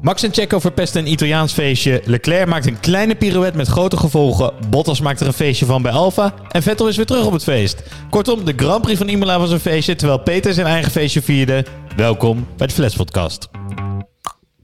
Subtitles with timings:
[0.00, 2.02] Max en Checo verpesten een Italiaans feestje.
[2.04, 4.52] Leclerc maakt een kleine pirouette met grote gevolgen.
[4.70, 6.34] Bottas maakt er een feestje van bij Alfa.
[6.48, 7.82] En Vettel is weer terug op het feest.
[8.10, 11.64] Kortom, de Grand Prix van Imola was een feestje, terwijl Peter zijn eigen feestje vierde.
[11.96, 13.48] Welkom bij de Fles Podcast.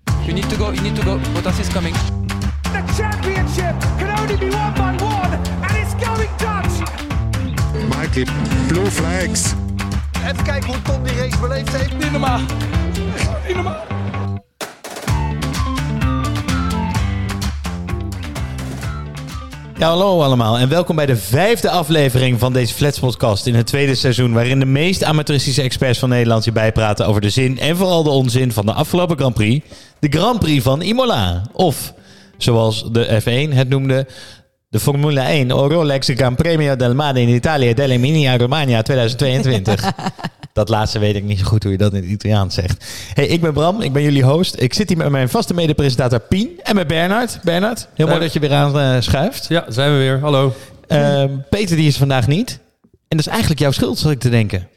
[0.05, 1.19] You need to go, you need to go.
[1.33, 1.97] Bottas is coming.
[2.63, 6.91] The championship can only be won by one, and it's going Dutch.
[7.99, 8.27] Mikey,
[8.69, 9.53] blue flags.
[10.31, 11.93] Even kijken hoe Tom die race beleefd heeft.
[11.93, 12.41] Niet normaal.
[13.47, 13.94] Niet normaal.
[19.79, 23.67] Ja, hallo allemaal en welkom bij de vijfde aflevering van deze Flats podcast in het
[23.67, 27.77] tweede seizoen, waarin de meest amateuristische experts van Nederland je bijpraten over de zin en
[27.77, 29.67] vooral de onzin van de afgelopen Grand Prix,
[29.99, 31.43] de Grand Prix van Imola.
[31.53, 31.95] Of,
[32.37, 34.07] zoals de F1 het noemde,
[34.75, 39.93] de Formule 1 Rolex Gran Premio del Mare in Italië dell'Emilia Romagna 2022.
[40.53, 42.85] Dat laatste weet ik niet zo goed hoe je dat in het Italiaans zegt.
[43.13, 44.61] Hey, ik ben Bram, ik ben jullie host.
[44.61, 47.39] Ik zit hier met mijn vaste medepresentator Pien en met Bernard.
[47.43, 49.49] Bernard, heel mooi dat je weer aan eh, schuift.
[49.49, 50.21] Ja, zijn we weer.
[50.21, 50.55] Hallo.
[50.87, 52.59] Ehm, Peter die is vandaag niet.
[53.09, 54.69] En dat is eigenlijk jouw schuld, zal ik te denken.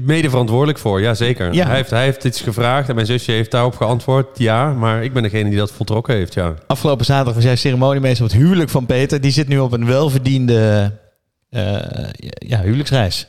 [0.00, 1.52] Mede verantwoordelijk voor, ja zeker.
[1.52, 1.66] Ja.
[1.66, 4.38] Hij, heeft, hij heeft iets gevraagd en mijn zusje heeft daarop geantwoord.
[4.38, 6.54] Ja, maar ik ben degene die dat voltrokken heeft, ja.
[6.66, 9.20] Afgelopen zaterdag was jij ceremoniemeester op het huwelijk van Peter.
[9.20, 10.92] Die zit nu op een welverdiende
[11.50, 11.78] eh,
[12.22, 13.26] ja, huwelijksreis.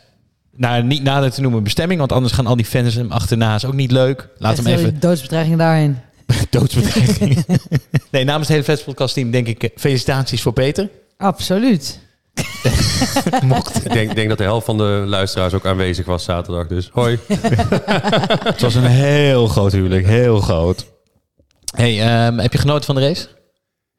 [0.55, 3.55] Nou, niet nader te noemen bestemming, want anders gaan al die fans hem achterna.
[3.55, 4.29] Is ook niet leuk.
[4.37, 5.97] Laat hem even Doodsbedreiging daarheen.
[6.49, 7.45] doodsbedreiging.
[8.11, 10.89] nee, namens het hele Vetspodcast team denk ik eh, felicitaties voor Peter.
[11.17, 11.99] Absoluut.
[13.43, 13.85] Mocht.
[13.85, 17.19] Ik denk, denk dat de helft van de luisteraars ook aanwezig was zaterdag, dus hoi.
[18.43, 20.85] Het was een heel groot huwelijk, heel groot.
[21.75, 23.27] Hey, ehm, heb je genoten van de race?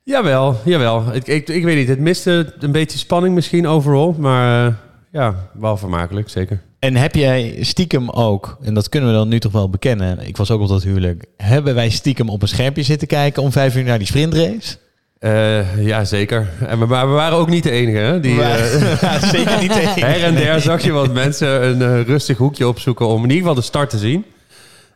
[0.04, 1.14] jawel, jawel.
[1.14, 4.74] Ik, ik, ik weet niet, het miste een beetje spanning misschien overal, maar eh,
[5.12, 6.62] ja, wel vermakelijk, zeker.
[6.78, 10.36] En heb jij stiekem ook, en dat kunnen we dan nu toch wel bekennen, ik
[10.36, 13.76] was ook op dat huwelijk, hebben wij stiekem op een schermpje zitten kijken om vijf
[13.76, 14.76] uur naar die sprintrace?
[15.22, 16.48] Eh, ja, zeker.
[16.66, 18.20] En we, maar we waren ook niet de enige, hè?
[18.20, 20.02] Die, eh, Ja, zeker niet tegen.
[20.10, 23.38] Her en der zag je wat mensen een eh, rustig hoekje opzoeken om in ieder
[23.38, 24.24] geval de start te zien.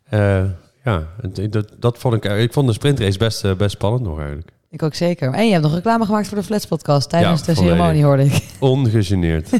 [0.08, 0.42] Eh,
[0.84, 1.02] ja,
[1.50, 2.24] dat, dat vond ik.
[2.24, 4.50] Ik vond de sprintrace best, eh, best spannend nog eigenlijk.
[4.70, 5.32] Ik ook zeker.
[5.32, 8.24] En je hebt nog reclame gemaakt voor de Flats podcast tijdens Ja, de ceremonie, hoorde
[8.24, 8.42] ik.
[8.58, 9.50] Ongegeneerd.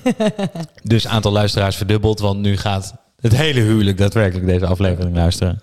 [0.82, 2.94] Dus aantal luisteraars verdubbeld, want nu gaat
[3.26, 5.60] het hele huwelijk daadwerkelijk deze aflevering luisteren.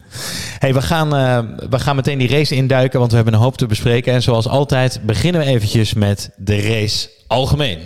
[0.60, 3.58] Hey, we gaan, eh, we gaan meteen die race induiken, want we hebben een hoop
[3.58, 4.14] te bespreken.
[4.14, 7.80] En zoals altijd beginnen we eventjes met de race algemeen.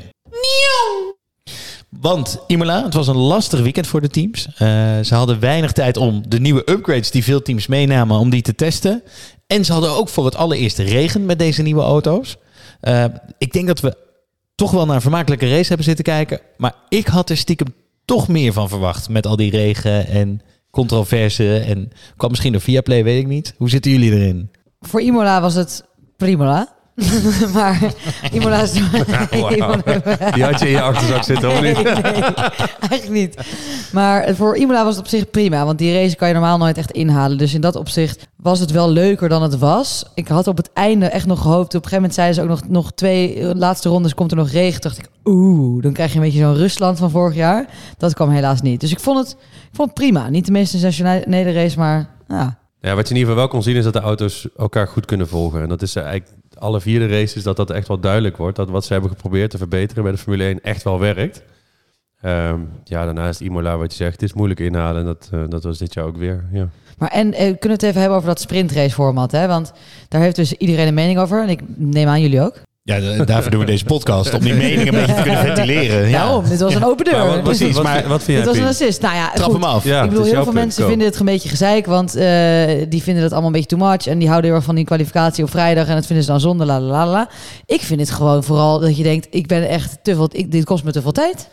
[1.89, 4.47] Want Imola, het was een lastig weekend voor de teams.
[4.47, 4.67] Eh,
[5.03, 8.55] ze hadden weinig tijd om de nieuwe upgrades die veel teams meenamen, om die te
[8.55, 9.03] testen.
[9.47, 12.37] En ze hadden ook voor het allereerst regen met deze nieuwe auto's.
[12.79, 13.05] Eh,
[13.37, 13.97] ik denk dat we
[14.55, 16.39] toch wel naar een vermakelijke race hebben zitten kijken.
[16.57, 17.73] Maar ik had er stiekem
[18.07, 19.09] toch meer van verwacht.
[19.09, 20.41] Met al die regen en
[20.71, 21.57] controverse.
[21.57, 23.53] En kwam misschien door Viaplay, weet ik niet.
[23.57, 24.51] Hoe zitten jullie erin?
[24.79, 25.83] Voor Imola was het
[26.17, 26.76] primola.
[27.53, 27.93] maar
[28.31, 28.65] Imola
[30.33, 31.83] Die had je in je achterzak zitten, of niet?
[31.83, 31.93] nee,
[32.89, 33.37] eigenlijk niet.
[33.91, 35.65] Maar voor Imola was het op zich prima.
[35.65, 37.37] Want die race kan je normaal nooit echt inhalen.
[37.37, 40.05] Dus in dat opzicht was het wel leuker dan het was.
[40.13, 41.75] Ik had op het einde echt nog gehoopt.
[41.75, 44.37] Op een gegeven moment zeiden ze ook nog, nog twee eh, laatste rondes komt er
[44.37, 44.81] nog regen.
[44.81, 47.65] Toen dacht ik, oeh, dan krijg je een beetje zo'n Rusland van vorig jaar.
[47.97, 48.81] Dat kwam helaas niet.
[48.81, 50.29] Dus ik vond het, ik vond het prima.
[50.29, 52.57] Niet de meest sensationele race, maar ja.
[52.81, 55.05] Ja, wat je in ieder geval wel kon zien is dat de auto's elkaar goed
[55.05, 55.61] kunnen volgen.
[55.61, 58.55] En dat is eigenlijk alle vier de races dat dat echt wel duidelijk wordt.
[58.55, 61.43] Dat wat ze hebben geprobeerd te verbeteren bij de Formule 1 echt wel werkt.
[62.21, 65.01] Ehm, ja, daarnaast Imola, wat je zegt, het is moeilijk inhalen.
[65.01, 66.45] En dat, eh, dat was dit jaar ook weer.
[66.51, 66.69] Ja.
[66.97, 69.47] Maar en eh, kunnen we het even hebben over dat sprintrace format, hè?
[69.47, 69.73] Want
[70.07, 71.41] daar heeft dus iedereen een mening over.
[71.41, 72.61] En ik neem aan jullie ook.
[72.87, 74.33] Ja, daarvoor doen we deze podcast.
[74.33, 76.09] Om die meningen een beetje te kunnen ventileren.
[76.09, 76.17] Ja.
[76.23, 77.17] Daarom, dit was een open deur.
[77.17, 79.01] Maar wat, precies, wat, maar- wat, vind dit jij, was een assist.
[79.01, 79.53] Nou ja, Trap goed.
[79.53, 79.83] hem af.
[79.83, 80.89] Ja, ik bedoel, het heel veel punt, mensen go.
[80.89, 82.25] vinden het een beetje gezeik, want eh,
[82.89, 84.07] die vinden het allemaal een beetje too much.
[84.07, 86.39] En die houden heel erg van die kwalificatie op vrijdag en dat vinden ze dan
[86.39, 87.29] zonde, la la la la.
[87.65, 90.65] Ik vind het gewoon vooral dat je denkt, ik ben echt te veel, ik, dit
[90.65, 91.47] kost me te veel tijd.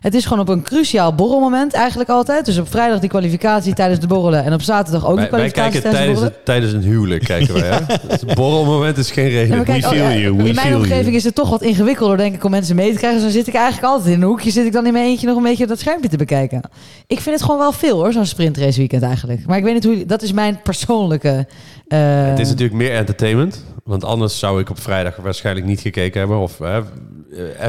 [0.00, 2.44] Het is gewoon op een cruciaal borrelmoment eigenlijk altijd.
[2.44, 5.50] Dus op vrijdag die kwalificatie tijdens de borrelen en op zaterdag ook de Wij, wij
[5.50, 6.36] kwalificatie kijken tijdens de tijdens, borrelen.
[6.36, 7.68] het, tijdens een huwelijk, kijken wij.
[7.68, 7.94] Hè?
[8.14, 9.56] Het borrelmoment is geen reden.
[9.56, 11.16] Ja, We feel oh, ja, you, in mijn omgeving you.
[11.16, 13.20] is het toch wat ingewikkelder, denk ik, om mensen mee te krijgen.
[13.20, 15.26] Dus dan zit ik eigenlijk altijd in een hoekje, zit ik dan in mijn eentje
[15.26, 16.60] nog een beetje dat schermpje te bekijken.
[17.06, 19.46] Ik vind het gewoon wel veel hoor, zo'n sprintrace weekend eigenlijk.
[19.46, 21.46] Maar ik weet niet hoe, dat is mijn persoonlijke...
[21.88, 23.64] eh, Het is natuurlijk meer entertainment.
[23.84, 26.38] Want anders zou ik op vrijdag waarschijnlijk niet gekeken hebben.
[26.38, 26.80] Of hè,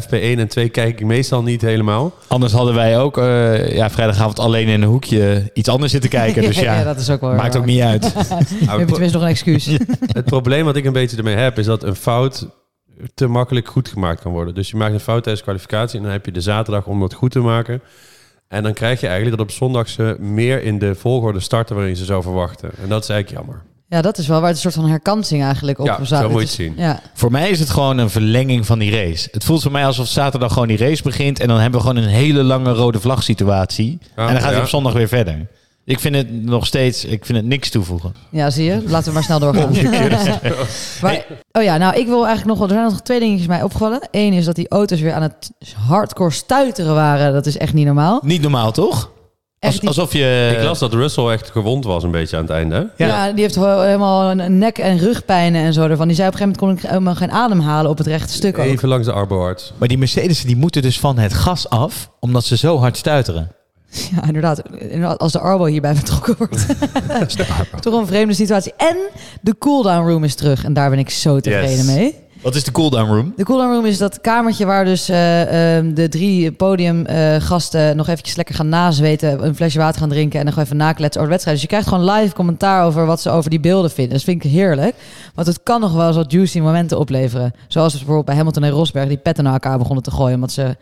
[0.04, 2.14] FP1 en 2 kijk ik meestal niet helemaal.
[2.28, 6.42] Anders hadden wij ook eh, ja, vrijdagavond alleen in een hoekje iets anders zitten kijken.
[6.42, 7.62] Dus ja, dat is ook wel maakt waar.
[7.62, 8.02] ook niet uit.
[8.60, 9.66] Nu heb je tenminste nog een excuus.
[10.20, 12.48] Het probleem wat ik een beetje ermee heb, is dat een fout
[13.14, 14.54] te makkelijk goed gemaakt kan worden.
[14.54, 17.14] Dus je maakt een fout tijdens kwalificatie en dan heb je de zaterdag om dat
[17.14, 17.82] goed te maken.
[18.48, 21.94] En dan krijg je eigenlijk dat op zondag ze meer in de volgorde starten waarin
[21.94, 22.70] je ze zou verwachten.
[22.82, 23.64] En dat is eigenlijk jammer.
[23.90, 26.30] Ja, dat is wel waar het een soort van herkansing eigenlijk op Ja, zou- zo
[26.30, 26.74] moet je is- het zien.
[26.78, 27.00] Ja.
[27.14, 29.28] Voor mij is het gewoon een verlenging van die race.
[29.32, 31.40] Het voelt voor mij alsof zaterdag gewoon die race begint.
[31.40, 33.98] En dan hebben we gewoon een hele lange rode vlag situatie.
[34.16, 35.48] En dan gaat hij op zondag weer verder.
[35.86, 38.14] Ik vind het nog steeds, ik vind het niks toevoegen.
[38.32, 38.84] ja, zie je?
[38.88, 39.72] Laten we maar snel doorgaan.
[41.02, 42.68] maar, oh ja, nou, ik wil eigenlijk nog wel...
[42.68, 44.08] Er zijn nog twee dingetjes mij opgevallen.
[44.12, 45.52] Eén is dat die auto's weer aan het
[45.88, 47.34] hardcore stuiteren waren.
[47.34, 48.20] Dat is echt niet normaal.
[48.24, 49.12] Niet normaal, toch?
[49.60, 50.54] Als, alsof je...
[50.58, 52.90] Ik las dat Russell echt gewond was een beetje aan het einde.
[52.98, 53.32] Ja.
[53.32, 56.08] die heeft helemaal een nek- en rugpijnen en zo ervan.
[56.08, 58.34] Die zei op een gegeven moment kon ik helemaal geen adem halen op het rechte
[58.34, 58.66] stuk ook.
[58.66, 59.74] Even langs de arboarts.
[59.78, 63.52] Maar die Mercedes die moeten dus van het gas af, omdat ze zo hard stuiteren.
[63.92, 64.62] Ja, inderdaad.
[64.80, 66.66] Inderdaad, Als de Arbo hierbij betrokken wordt.
[67.80, 68.74] Toch een vreemde situatie.
[68.78, 68.98] En
[69.42, 70.64] de cooldown room is terug.
[70.64, 71.86] En daar ben ik zo tevreden Yes.
[71.86, 72.16] mee.
[72.42, 73.34] Wat is de cooldown room?
[73.36, 78.36] De cooldown room is dat kamertje waar dus eh, ehm, de drie podiumgasten nog eventjes
[78.36, 81.30] lekker gaan nazweten, een flesje water gaan drinken en dan gewoon even nakletsen over de
[81.30, 81.56] wedstrijd.
[81.56, 84.14] Dus je krijgt gewoon live commentaar over wat ze over die beelden vinden.
[84.14, 84.96] Dat vind ik heerlijk.
[85.36, 87.54] Want het kan nog wel eens wat juicy momenten opleveren.
[87.68, 90.36] Zoals bijvoorbeeld bij Hamilton en Rosberg die petten naar elkaar begonnen te gooien.
[90.36, 90.76] Omdat ze...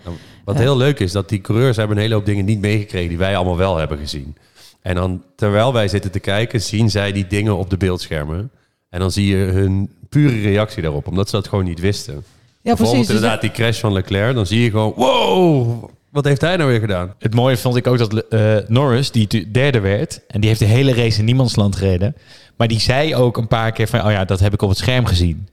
[0.45, 0.61] Wat Ja.
[0.61, 3.35] heel leuk is, dat die coureurs hebben een hele hoop dingen niet meegekregen die wij
[3.35, 4.35] allemaal wel hebben gezien.
[4.81, 8.51] En dan, terwijl wij zitten te kijken, zien zij die dingen op de beeldschermen.
[8.89, 12.13] En dan zie je hun pure reactie daarop, omdat ze dat gewoon niet wisten.
[12.13, 12.21] Ja,
[12.61, 13.07] Bijvoorbeeld precies.
[13.07, 16.69] Dus inderdaad die crash van Leclerc, dan zie je gewoon, wow, wat heeft hij nou
[16.69, 17.13] weer gedaan?
[17.19, 20.67] Het mooie vond ik ook dat eh, Norris, die derde werd, en die heeft de
[20.67, 22.15] hele race in niemandsland gereden.
[22.57, 24.77] Maar die zei ook een paar keer van, oh ja, dat heb ik op het
[24.77, 25.47] scherm gezien.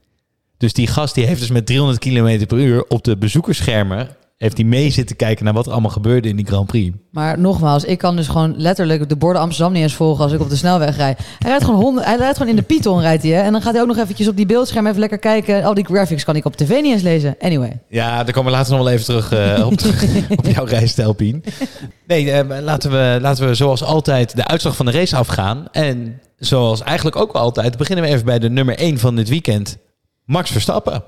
[0.57, 4.09] Dus die gast die heeft dus met 300 km per uur op de bezoekersschermen,
[4.45, 6.97] heeft hij mee zitten kijken naar wat er allemaal gebeurde in die Grand Prix.
[7.11, 10.41] Maar nogmaals, ik kan dus gewoon letterlijk de borden Amsterdam niet eens volgen als ik
[10.41, 11.19] op de snelweg rijd.
[11.19, 13.43] Hij rijdt gewoon, honderd, hij rijdt gewoon in de Python, rijdt hij, hè?
[13.43, 15.65] En dan gaat hij ook nog eventjes op die beeldscherm even lekker kijken.
[15.65, 17.37] Al die graphics kan ik op tv niet eens lezen.
[17.41, 17.81] Anyway.
[17.89, 20.05] Ja, daar komen we later nog wel even terug eh, op, terug
[20.39, 21.45] op jouw rijstijl, Pien.
[22.07, 25.69] Nee, eh, laten, we, laten we zoals altijd de uitslag van de race afgaan.
[25.73, 29.29] En zoals eigenlijk ook wel altijd, beginnen we even bij de nummer 1 van dit
[29.29, 29.77] weekend.
[30.25, 31.05] Max Verstappen.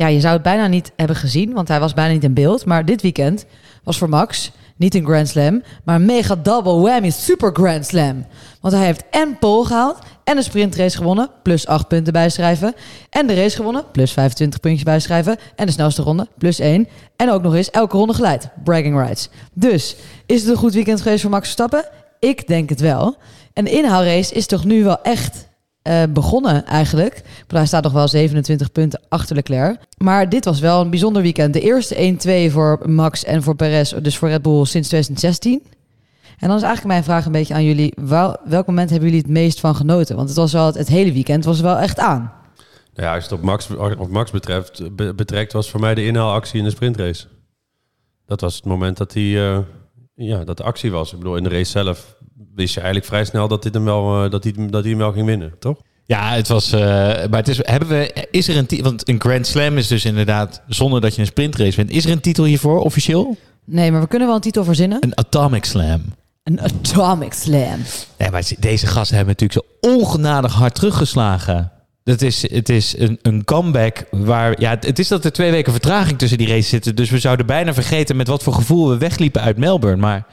[0.00, 2.64] Ja, je zou het bijna niet hebben gezien, want hij was bijna niet in beeld.
[2.64, 3.44] Maar dit weekend
[3.84, 8.26] was voor Max niet een Grand Slam, maar mega double whammy super Grand Slam.
[8.60, 12.74] Want hij heeft en pole gehaald en een sprintrace gewonnen, plus 8 punten bijschrijven.
[13.10, 15.36] En de race gewonnen, plus 25 puntjes bijschrijven.
[15.56, 16.88] En de snelste ronde, plus 1.
[17.16, 19.28] En ook nog eens elke ronde geleid, bragging rights.
[19.54, 21.84] Dus, is het een goed weekend geweest voor Max Verstappen?
[22.18, 23.16] Ik denk het wel.
[23.52, 25.48] En de inhaalrace is toch nu wel echt
[25.82, 27.14] eh, begonnen eigenlijk.
[27.40, 29.80] Bedoel, Hij staat nog wel 27 punten achter Leclerc.
[29.98, 31.52] Maar dit was wel een bijzonder weekend.
[31.52, 31.94] De eerste
[32.48, 35.62] 1-2 voor Max en voor Perez, dus voor Red Bull sinds 2016.
[36.38, 37.92] En dan is eigenlijk mijn vraag een beetje aan jullie.
[38.00, 40.16] Wel, welk moment hebben jullie het meest van genoten?
[40.16, 42.32] Want het was wel het, hele weekend was wel echt aan.
[42.94, 43.68] Nou ja, als het op Max,
[43.98, 47.26] op Max betreft, be- betrekt, was voor mij de inhaalactie in de sprintrace.
[48.26, 49.58] Dat was het moment dat, die, eh,
[50.14, 51.12] ja, dat de actie was.
[51.12, 52.16] Ik bedoel, in de race zelf
[52.54, 54.98] wist je eigenlijk vrij snel dat, dit hem wel, eh, dat, hij, dat hij hem
[54.98, 55.76] wel ging winnen, toch?
[56.04, 56.72] Ja, het was.
[56.72, 58.84] eh, maar het is, hebben we, is er een titel?
[58.84, 61.90] Want een Grand Slam is dus inderdaad zonder dat je een sprintrace wint.
[61.90, 63.36] Is er een titel hiervoor officieel?
[63.64, 64.98] Nee, maar we kunnen wel een titel verzinnen.
[65.00, 66.02] Een Atomic Slam.
[66.42, 67.78] Een Atomic Slam.
[68.18, 71.72] Nee, maar deze gasten hebben natuurlijk zo ongenadig hard teruggeslagen.
[72.04, 74.60] Dat is, het is een, een comeback waar...
[74.60, 76.96] Ja, het is dat er twee weken vertraging tussen die races zitten.
[76.96, 80.00] Dus we zouden bijna vergeten met wat voor gevoel we wegliepen uit Melbourne.
[80.00, 80.26] Maar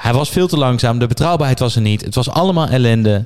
[0.00, 0.98] hij was veel te langzaam.
[0.98, 2.04] De betrouwbaarheid was er niet.
[2.04, 3.24] Het was allemaal ellende.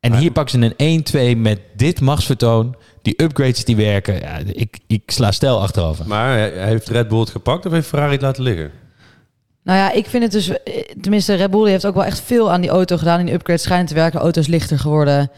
[0.00, 2.76] En hier pakken ze een 1-2 met dit machtsvertoon.
[3.02, 4.14] Die upgrades die werken.
[4.20, 6.06] Ja, ik, ik sla stijl achterover.
[6.06, 8.70] Maar heeft Red Bull het gepakt of heeft Ferrari het laten liggen?
[9.64, 10.48] Nou ja, ik vind het dus...
[10.48, 10.56] eh,
[11.00, 13.18] Tenminste, Red Bull heeft ook wel echt veel aan die auto gedaan.
[13.18, 14.12] In die upgrades schijnen te werken.
[14.18, 15.30] De auto is lichter geworden.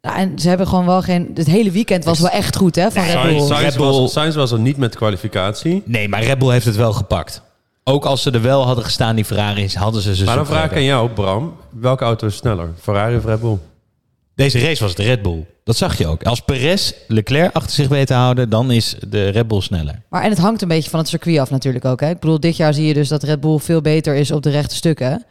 [0.00, 1.30] Nou, en ze hebben gewoon wel geen...
[1.34, 3.46] Het hele weekend was wel echt goed, hè, van Red Bull.
[3.46, 5.82] Sainz Red Bull- was, Sainz was er niet met kwalificatie.
[5.86, 7.42] Nee, maar Red Bull heeft het wel gepakt.
[7.84, 10.70] Ook als ze er wel hadden gestaan, die Ferraris, hadden ze ze Maar dan vraag
[10.70, 11.56] ik aan jou, Bram.
[11.70, 12.68] Welke auto is sneller?
[12.80, 13.58] Ferrari of Red Bull?
[14.34, 15.46] Deze race was het Red Bull.
[15.64, 16.22] Dat zag je ook.
[16.22, 20.02] Als Perez Leclerc achter zich weet te houden, dan is de Red Bull sneller.
[20.08, 22.00] Maar en het hangt een beetje van het circuit af natuurlijk ook.
[22.00, 22.10] Hè?
[22.10, 24.50] Ik bedoel, dit jaar zie je dus dat Red Bull veel beter is op de
[24.50, 25.24] rechte stukken.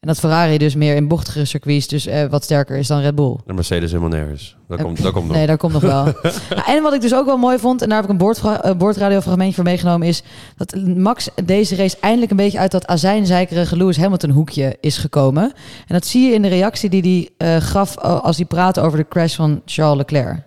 [0.00, 3.14] En dat Ferrari dus meer in bochtige circuits dus eh, wat sterker is dan Red
[3.14, 3.36] Bull.
[3.46, 4.56] De Mercedes helemaal nergens.
[4.68, 5.36] Eh, komt, dat komt nog.
[5.36, 6.04] Nee, daar komt nog wel.
[6.48, 8.62] Nou, en wat ik dus ook wel mooi vond, en daar heb ik een boordvra-
[8.62, 10.22] eh, boordradiofragmentje voor meegenomen, is
[10.56, 15.42] dat Max deze race eindelijk een beetje uit dat azijnzeikerige Lewis Hamilton hoekje is gekomen.
[15.86, 18.98] En dat zie je in de reactie die hij eh, gaf als hij praatte over
[18.98, 20.46] de crash van Charles Leclerc.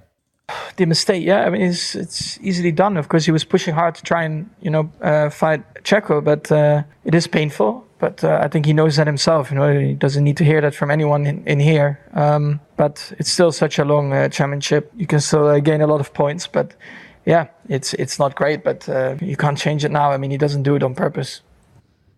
[0.75, 2.99] the mistake, yeah, I mean, it's it's easily done.
[2.99, 6.51] Of course, he was pushing hard to try and you know uh, fight Checo, but
[6.51, 7.83] uh, it is painful.
[8.01, 9.51] But uh, I think he knows that himself.
[9.51, 11.99] You know, he doesn't need to hear that from anyone in, in here.
[12.15, 14.91] Um, but it's still such a long uh, championship.
[14.95, 16.75] You can still uh, gain a lot of points, but
[17.23, 18.63] yeah, it's it's not great.
[18.63, 20.13] But uh, you can't change it now.
[20.13, 21.41] I mean, he doesn't do it on purpose.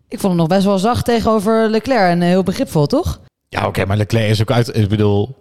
[0.08, 3.20] Ik vond hem nog best wel zacht tegenover Leclerc en eh, heel begripvol, toch?
[3.48, 4.76] Ja, oké, maar Leclerc is ook uit...
[4.76, 5.36] Ik bedoel,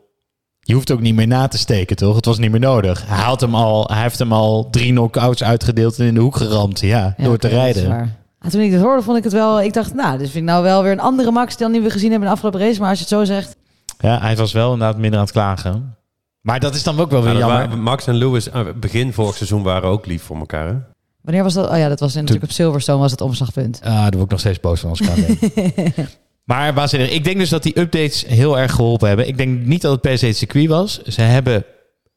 [0.59, 2.15] je hoeft ook niet meer na te steken, toch?
[2.15, 3.07] Het was niet meer nodig.
[3.07, 6.35] Hij, had hem al, hij heeft hem al drie knock-outs uitgedeeld en in de hoek
[6.35, 6.79] geramd.
[6.79, 8.15] Ja, Ja, door te dat is rijden.
[8.51, 9.61] Toen ik dit hoorde, vond ik het wel...
[9.61, 11.89] Ik dacht, nou, dit vind ik nou wel weer een andere Max dan die we
[11.89, 12.79] gezien hebben in de afgelopen race.
[12.79, 13.55] Maar als je het zo zegt...
[13.99, 15.95] Ja, hij was wel inderdaad minder aan het klagen.
[16.41, 17.57] Maar dat is dan ook wel weer Ja, jammer.
[17.57, 20.67] waren- Max en Lewis eh, begin vorig seizoen waren ook lief voor elkaar.
[20.67, 20.73] Hè?
[21.21, 21.69] Wanneer was dat?
[21.69, 23.79] Oh ja, dat was in, natuurlijk op Silverstone was het omslagpunt.
[23.83, 26.05] Ah, daar word ik nog steeds boos van als ik aan
[26.43, 27.11] maar waanzinnig.
[27.11, 29.27] Ik denk dus dat die updates heel erg geholpen hebben.
[29.27, 31.01] Ik denk niet dat het per se het circuit was.
[31.01, 31.65] Ze hebben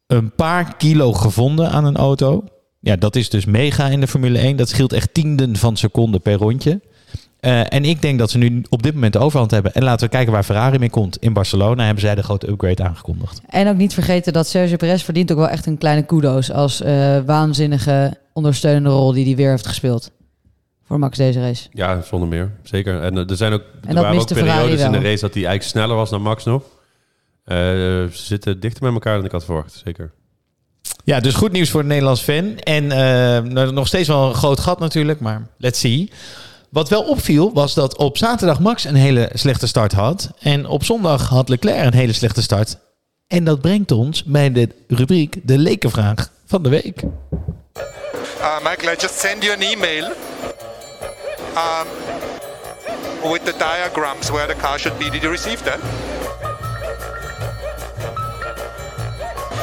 [0.06, 2.44] een paar kilo gevonden aan een auto.
[2.86, 4.56] Ja, dat is dus mega in de Formule 1.
[4.56, 6.80] Dat scheelt echt tienden van seconden per rondje.
[7.40, 9.74] Eh, en ik denk dat ze nu op dit moment de overhand hebben.
[9.74, 11.16] En laten we kijken waar Ferrari mee komt.
[11.16, 13.40] In Barcelona hebben zij de grote upgrade aangekondigd.
[13.48, 16.82] En ook niet vergeten dat Sergio Perez verdient ook wel echt een kleine kudo's als
[16.82, 20.10] eh, waanzinnige ondersteunende rol die hij weer heeft gespeeld.
[20.84, 21.68] Voor Max deze race.
[21.72, 22.52] Ja, zonder meer.
[22.62, 23.02] Zeker.
[23.02, 25.20] En eh, er zijn ook, er dat waren ook miste Ferrari periodes in de race
[25.20, 26.62] dat hij eigenlijk sneller was dan Max nog.
[27.44, 29.82] Eh, ze zitten dichter met elkaar dan ik had verwacht.
[29.84, 30.12] Zeker.
[31.04, 32.58] Ja, dus goed nieuws voor de Nederlands fan.
[32.58, 32.98] En eh,
[33.42, 36.10] nou, nog steeds wel een groot gat natuurlijk, maar let's see.
[36.70, 40.30] Wat wel opviel was dat op zaterdag Max een hele slechte start had.
[40.38, 42.76] En op zondag had Leclerc een hele slechte start.
[43.26, 47.02] En dat brengt ons bij de rubriek de lekenvraag van de week.
[48.40, 50.04] Uh, Michael, I just send you an email
[51.56, 51.86] um,
[53.32, 55.10] with the diagrams where the car should be.
[55.10, 55.78] Did you receive that?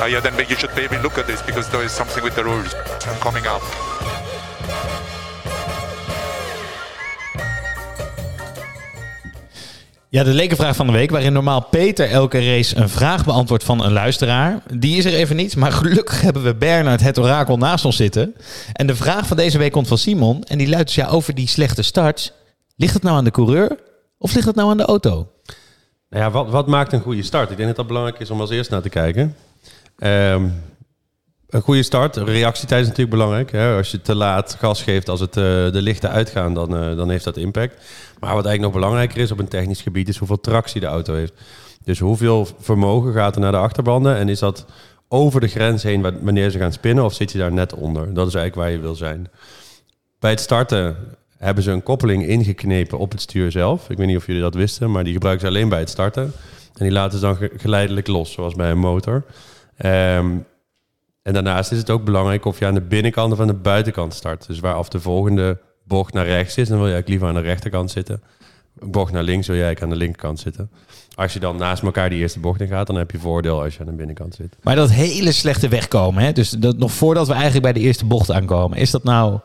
[0.03, 2.43] Uh, yeah, then you should maybe look at this because there is something with the
[2.43, 2.75] rules
[3.19, 3.62] coming up.
[10.10, 13.83] Ja, de lekenvraag van de week, waarin normaal Peter elke race een vraag beantwoordt van
[13.83, 14.63] een luisteraar.
[14.74, 18.36] Die is er even niet, maar gelukkig hebben we Bernard, het orakel, naast ons zitten.
[18.74, 20.43] En de vraag van deze week komt van Simon.
[20.43, 22.31] En die luidt dus ja, over die slechte starts.
[22.75, 23.77] Ligt het nou aan de coureur
[24.17, 25.31] of ligt het nou aan de auto?
[26.10, 27.51] Nou ja, wat, wat maakt een goede start?
[27.51, 29.36] Ik denk dat dat belangrijk is om als eerst naar te kijken.
[29.97, 30.47] Ehm,
[31.50, 33.51] een goede start, reactietijd is natuurlijk belangrijk.
[33.51, 33.75] Hè?
[33.77, 37.09] Als je te laat gas geeft, als het, eh, de lichten uitgaan, dan, eh, dan
[37.09, 37.73] heeft dat impact.
[38.19, 41.13] Maar wat eigenlijk nog belangrijker is op een technisch gebied, is hoeveel tractie de auto
[41.13, 41.33] heeft.
[41.83, 44.65] Dus hoeveel vermogen gaat er naar de achterbanden en is dat
[45.07, 48.13] over de grens heen wa- wanneer ze gaan spinnen of zit je daar net onder?
[48.13, 49.29] Dat is eigenlijk waar je wil zijn.
[50.19, 50.95] Bij het starten
[51.38, 53.89] hebben ze een koppeling ingeknepen op het stuur zelf.
[53.89, 56.23] Ik weet niet of jullie dat wisten, maar die gebruiken ze alleen bij het starten.
[56.73, 59.23] En die laten ze dan ge- geleidelijk los, zoals bij een motor.
[59.77, 60.37] Ehm,
[61.21, 64.13] en daarnaast is het ook belangrijk of je aan de binnenkant of aan de buitenkant
[64.13, 64.47] start.
[64.47, 67.49] Dus waaraf de volgende bocht naar rechts is, dan wil je eigenlijk liever aan de
[67.49, 68.21] rechterkant zitten.
[68.79, 70.71] Bocht naar links wil jij eigenlijk aan de linkerkant zitten.
[71.15, 73.73] Als je dan naast elkaar die eerste bocht in gaat, dan heb je voordeel als
[73.73, 74.55] je aan de binnenkant zit.
[74.61, 76.31] Maar dat hele slechte wegkomen, hè?
[76.31, 79.39] dus dat, nog voordat we eigenlijk bij de eerste bocht aankomen, is dat nou,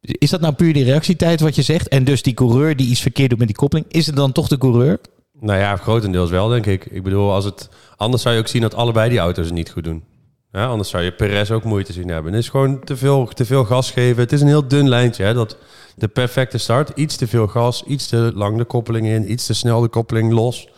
[0.00, 1.88] is dat nou puur die reactietijd wat je zegt?
[1.88, 4.48] En dus die coureur die iets verkeerd doet met die koppeling, is het dan toch
[4.48, 4.98] de coureur?
[5.40, 6.86] Nou ja, grotendeels wel, denk ik.
[6.86, 9.70] Ik bedoel, als het, anders zou je ook zien dat allebei die auto's het niet
[9.70, 10.04] goed doen.
[10.52, 12.32] Anders zou je Perez ook moeite zien hebben.
[12.32, 14.22] Het is gewoon te veel, te veel gas geven.
[14.22, 15.24] Het is een heel dun lijntje.
[15.24, 15.34] Hè?
[15.34, 15.56] Dat
[15.96, 19.54] de perfecte start, iets te veel gas, iets te lang de koppeling in, iets te
[19.54, 20.68] snel de koppeling los.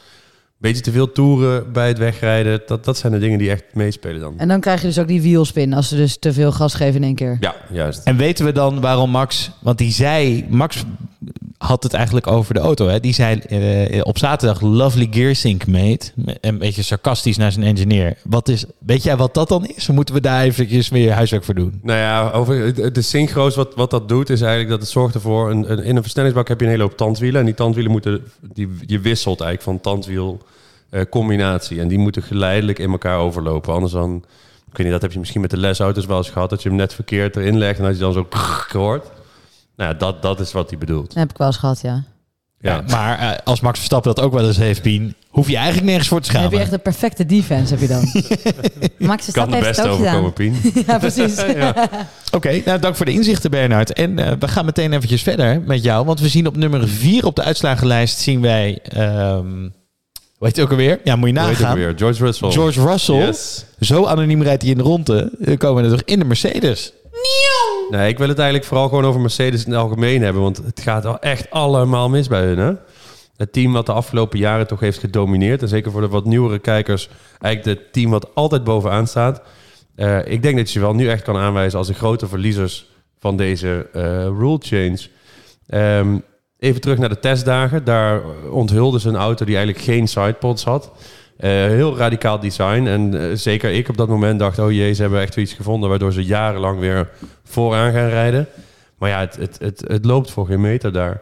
[0.61, 2.61] Beetje te veel toeren bij het wegrijden.
[2.67, 4.35] Dat, dat zijn de dingen die echt meespelen dan.
[4.37, 6.95] En dan krijg je dus ook die wheelspin als ze dus te veel gas geven
[6.95, 7.37] in één keer.
[7.41, 8.03] Ja, juist.
[8.05, 10.85] En weten we dan waarom Max, want die zei, Max
[11.59, 13.01] had het eigenlijk over de auto, hè?
[13.01, 16.11] die zei eh, op zaterdag lovely gear sync mate,
[16.41, 18.17] een beetje sarcastisch naar zijn engineer.
[18.25, 19.87] Wat is, weet jij wat dat dan is?
[19.89, 21.81] Moeten we daar eventjes weer huiswerk voor doen?
[21.83, 25.15] Nou ja, over de- de synchro's, wat, wat dat doet, is eigenlijk dat het zorgt
[25.15, 25.51] ervoor...
[25.51, 27.41] Een, een, in een versnellingsbak heb je een hele hoop tandwielen.
[27.41, 28.23] En die tandwielen moeten...
[28.53, 30.43] Die, je wisselt eigenlijk van tandwiel
[30.91, 31.81] eh, combinatie.
[31.81, 33.73] En die moeten geleidelijk in elkaar overlopen.
[33.73, 34.25] Anders dan...
[34.71, 36.51] Ik weet niet, dat heb je misschien met de lesauto's wel eens gehad.
[36.51, 38.27] Dat je hem net verkeerd erin legt en dat je dan zo
[38.79, 39.07] hoort.
[39.77, 41.07] Nou ja, dat, dat is wat hij bedoelt.
[41.07, 42.05] Dat heb ik wel eens gehad, ja.
[42.61, 42.83] Ja.
[42.89, 46.09] Maar eh, als Max Verstappen dat ook wel eens heeft, Pien, hoef je eigenlijk nergens
[46.09, 46.67] voor te Dan heb schamen.
[46.67, 48.13] je echt de perfecte defense, heb je dan.
[49.09, 50.57] Max kan de beste overkomen, Pien.
[50.87, 51.45] Ja, precies.
[52.37, 53.93] Oké, nou dank voor de inzichten Bernard.
[53.93, 57.27] En eh, we gaan meteen eventjes verder met jou, want we zien op nummer 4
[57.27, 59.69] op de uitslagenlijst zien wij, ehm
[60.39, 61.01] heet het ook alweer?
[61.05, 61.79] Ja, moet je Hoe heet het nagaan.
[61.79, 61.93] weer?
[61.97, 62.51] George Russell.
[62.51, 63.17] George Russell.
[63.17, 63.65] Yes.
[63.81, 65.33] Zo anoniem rijdt hij in de ronde.
[65.39, 66.93] Dan komen we er toch in de Mercedes.
[67.91, 70.43] Nee, ik wil het eigenlijk vooral gewoon over Mercedes in het algemeen hebben.
[70.43, 72.73] Want het gaat wel echt allemaal mis bij hun, hè?
[73.37, 75.63] Het team wat de afgelopen jaren toch heeft gedomineerd.
[75.63, 77.09] En zeker voor de wat nieuwere kijkers.
[77.41, 79.43] Eigenlijk het team wat altijd bovenaan staat.
[79.95, 82.87] Eh, ik denk dat je wel nu echt kan aanwijzen als de grote verliezers
[83.19, 84.99] van deze eh, rule change.
[85.67, 86.19] Ehm,
[86.59, 87.85] even terug naar de testdagen.
[87.85, 90.91] Daar onthulden ze een auto die eigenlijk geen sidepods had.
[91.39, 92.87] Eh, heel radicaal design.
[92.87, 94.59] En eh, zeker ik op dat moment dacht...
[94.59, 95.89] oh jee, ze hebben echt iets gevonden...
[95.89, 97.11] waardoor ze jarenlang weer
[97.45, 98.47] vooraan gaan rijden.
[98.99, 101.21] Maar ja, het, het, het, loopt voor geen meter daar.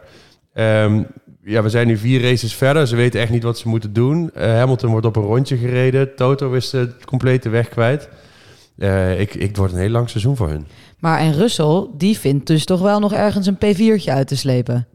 [0.53, 1.03] Ehm,
[1.43, 2.87] ja, we zijn nu vier races verder.
[2.87, 4.31] Ze weten echt niet wat ze moeten doen.
[4.33, 6.15] Eh, Hamilton wordt op een rondje gereden.
[6.15, 8.09] Toto is de complete weg kwijt.
[9.17, 10.67] Ik, ik, het wordt een heel lang seizoen voor hun.
[10.99, 14.87] Maar en Russell, die vindt dus toch wel nog ergens een P4'tje uit te slepen.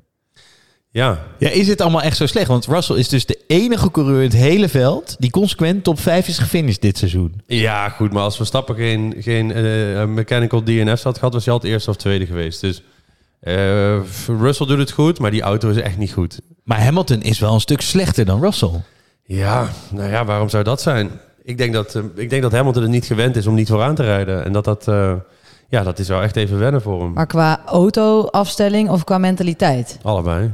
[0.92, 2.46] Ja, Ja, is het allemaal echt zo slecht?
[2.46, 6.28] Want Russell is dus de enige coureur in het hele veld die consequent top 5
[6.28, 7.42] is gefinished dit seizoen.
[7.46, 8.12] ja goed.
[8.12, 11.96] Maar als Verstappen geen, geen eh, mechanical DNS had gehad, was hij altijd eerste of
[11.96, 12.60] tweede geweest.
[12.60, 12.82] Dus
[13.40, 16.40] eh, Russell doet het goed, maar die auto is echt niet goed.
[16.64, 18.82] Maar Hamilton is wel een stuk slechter dan Russell.
[19.24, 21.10] Ja, nou ja, waarom zou dat zijn?
[21.42, 23.94] Ik denk dat, eh, ik denk dat Hamilton het niet gewend is om niet vooraan
[23.94, 24.44] te rijden.
[24.44, 25.14] En dat dat, eh,
[25.68, 27.12] ja, dat is wel echt even wennen voor hem.
[27.12, 29.98] Maar qua auto-afstelling of qua mentaliteit?
[30.02, 30.50] Allebei.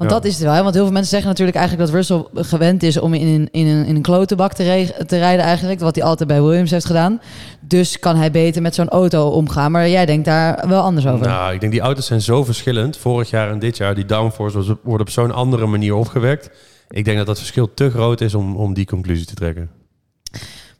[0.00, 0.18] Want Ja.
[0.18, 0.52] dat is het wel.
[0.52, 0.62] hè?
[0.62, 3.66] Want heel veel mensen zeggen natuurlijk eigenlijk dat Russell gewend is om in een, in
[3.66, 4.62] een, in een klote bak te,
[5.08, 5.80] rijden eigenlijk.
[5.80, 7.20] Wat hij altijd bij Williams heeft gedaan.
[7.60, 9.72] Dus kan hij beter met zo'n auto omgaan.
[9.72, 11.26] Maar jij denkt daar wel anders over.
[11.26, 12.96] Nou, ik denk die auto's zijn zo verschillend.
[12.96, 16.50] Vorig jaar en dit jaar, die downforce wordt op zo'n andere manier opgewekt.
[16.88, 19.70] Ik denk dat dat verschil te groot is om, om die conclusie te trekken.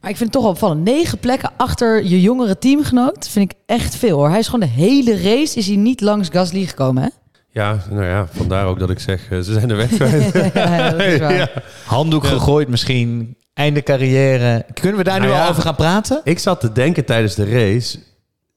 [0.01, 0.83] Maar ik vind het toch opvallend.
[0.83, 4.29] Negen plekken achter je jongere teamgenoot vind ik echt veel hoor.
[4.29, 7.09] Hij is gewoon de hele race is hij niet langs Gasly gekomen hè?
[7.53, 10.33] Ja, nou ja, vandaar ook dat ik zeg, eh, ze zijn de weg kwijt.
[10.53, 11.29] ja.
[11.29, 11.49] Ja.
[11.85, 14.65] Handdoek gegooid misschien, einde carrière.
[14.73, 15.43] Kunnen we daar nu Nou ja.
[15.43, 16.21] al over gaan praten?
[16.23, 17.99] Ik zat te denken tijdens de race,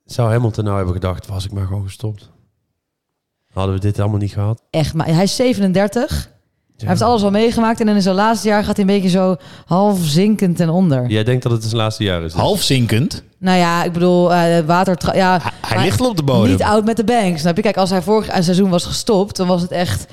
[0.04, 2.30] zou Hamilton nou hebben gedacht, was ik maar gewoon gestopt?
[3.52, 4.62] Hadden we dit allemaal niet gehad?
[4.70, 6.30] Echt, maar hij is 37.
[6.84, 7.80] Hij heeft alles al meegemaakt.
[7.80, 9.36] En dan in zijn laatste jaar gaat hij een beetje zo
[9.66, 11.06] half zinkend ten onder.
[11.08, 12.32] Jij denkt dat het zijn laatste jaar is?
[12.32, 12.40] dus?
[12.40, 13.22] Half zinkend.
[13.38, 15.16] Nou ja, ik bedoel, eh water...
[15.16, 16.50] Ja, Hij, maar ligt al op de bodem.
[16.50, 17.62] Niet out met de bank, snap je?
[17.62, 20.06] Kijk, als hij vorig seizoen was gestopt, dan was het echt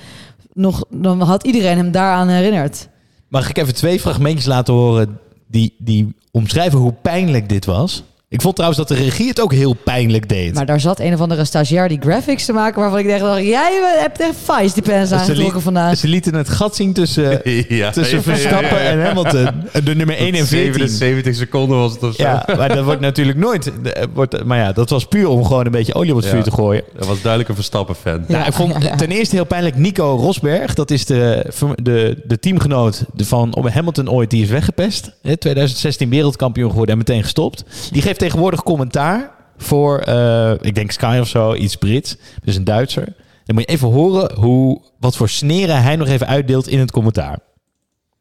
[0.53, 0.83] nog...
[0.89, 2.87] Dan had iedereen hem daaraan herinnerd.
[3.27, 8.03] Mag ik even twee fragmentjes laten horen die, die omschrijven hoe pijnlijk dit was?
[8.31, 10.53] Ik vond trouwens dat de regie het ook heel pijnlijk deed.
[10.53, 12.81] Maar daar zat een of andere stagiair die graphics te maken...
[12.81, 15.97] waarvan ik dacht, jij hebt echt Vice die pens aangetrokken vandaag.
[15.97, 17.41] ze lieten het gat zien tussen,
[17.75, 19.47] ja, tussen Verstappen en Hamilton.
[19.83, 20.87] De nummer 1 en 14.
[20.89, 22.23] 77 seconden was het of zo.
[22.23, 23.71] Ja, maar dat wordt natuurlijk nooit...
[23.83, 26.31] eh, Wordt, maar ja, dat was puur om gewoon een beetje olie op het Ja.
[26.31, 26.83] vuur te gooien.
[26.97, 28.23] Dat was duidelijk een Verstappen-fan.
[28.27, 28.95] Nou, ik vond ja, ja.
[28.95, 30.73] ten eerste heel pijnlijk Nico Rosberg.
[30.73, 31.45] Dat is de,
[31.83, 34.29] de, de teamgenoot van Hamilton ooit.
[34.29, 35.11] Die is weggepest.
[35.21, 37.63] Hè, 2016 wereldkampioen geworden en meteen gestopt.
[37.91, 42.17] Die geeft tegenwoordig commentaar voor, eh, ik denk Sky of zo, iets Brits.
[42.43, 43.05] Dus een Duitser.
[43.45, 46.91] Dan moet je even horen hoe, wat voor sneren hij nog even uitdeelt in het
[46.91, 47.39] commentaar.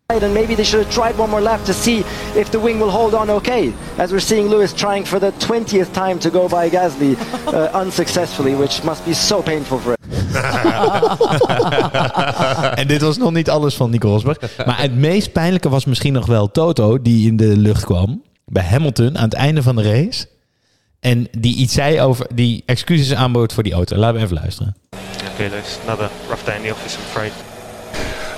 [0.07, 2.91] And maybe they should have tried one more lap to see if the wing will
[2.91, 3.73] hold on okay.
[3.97, 7.17] As we're seeing Lewis trying for the 20th time to go by Gasly
[7.55, 9.99] uh, unsuccessfully, which must be so painful for him.
[12.81, 14.39] en dit was nog niet alles van Nico Rosberg.
[14.67, 18.23] Maar het meest pijnlijke was misschien nog wel Toto, die in de lucht kwam.
[18.53, 20.27] Bij Hamilton aan het einde van de race.
[21.01, 23.97] En die iets zei over, die excuses aanbood voor die auto.
[23.97, 24.77] Laten we even luisteren.
[25.33, 27.33] Okay, Lewis, another rough day in the office, I'm afraid.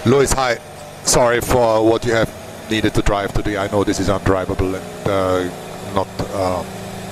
[0.04, 0.56] Lewis, hi.
[1.04, 2.30] Sorry for what you have
[2.68, 3.64] needed to drive today.
[3.64, 5.50] I know this is undrivable and uh,
[5.94, 6.64] not um,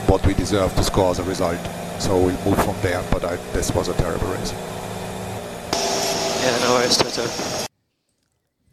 [0.06, 1.60] what we deserve to score as a result.
[1.98, 3.02] So we'll move from there.
[3.10, 4.52] But I, this was a terrible race.
[6.42, 7.69] Yeah, no worries, Toto.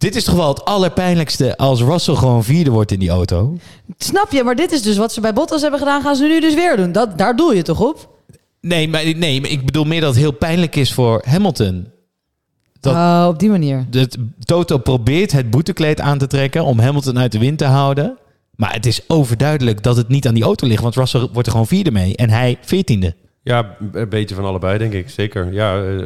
[0.07, 3.57] Dit is toch wel het allerpijnlijkste als Russell gewoon vierde wordt in die auto.
[3.97, 4.43] Snap je?
[4.43, 6.75] Maar dit is dus wat ze bij Bottas hebben gedaan, gaan ze nu dus weer
[6.77, 6.91] doen.
[6.91, 8.09] Dat, daar doel je toch op?
[8.61, 11.87] Nee, maar, nee, maar ik bedoel meer dat het heel pijnlijk is voor Hamilton.
[12.79, 13.85] Dat- Oh, op die manier.
[13.89, 18.17] Dat Toto probeert het boetekleed aan te trekken om Hamilton uit de wind te houden.
[18.55, 20.81] Maar het is overduidelijk dat het niet aan die auto ligt.
[20.81, 23.15] Want Russell wordt er gewoon vierde mee en hij veertiende.
[23.43, 25.09] Ja, een beetje van allebei, denk ik.
[25.09, 25.53] Zeker.
[25.53, 26.05] Ja, eh,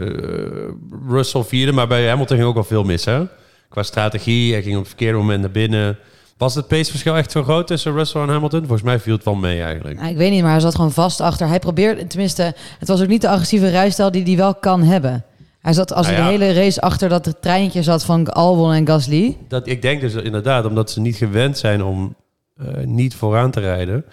[1.10, 3.24] Russell vierde, maar bij Hamilton ging ook al veel mis, hè?
[3.72, 5.98] Qua strategie, hij ging op het verkeerde moment naar binnen.
[6.38, 8.60] Was het paceverschil echt zo groot tussen Russell en Hamilton?
[8.60, 10.00] Volgens mij viel het wel mee eigenlijk.
[10.00, 11.48] Nou, ik weet niet, maar hij zat gewoon vast achter.
[11.48, 15.26] Hij probeerde, tenminste, het was ook niet de agressieve rijstijl die hij wel kan hebben.
[15.60, 16.26] Hij zat als Nou ja.
[16.26, 19.38] de hele race achter dat treintje zat van Albon en Gasly.
[19.48, 22.16] Dat, ik denk dus inderdaad, omdat ze niet gewend zijn om
[22.56, 24.06] eh, niet vooraan te rijden,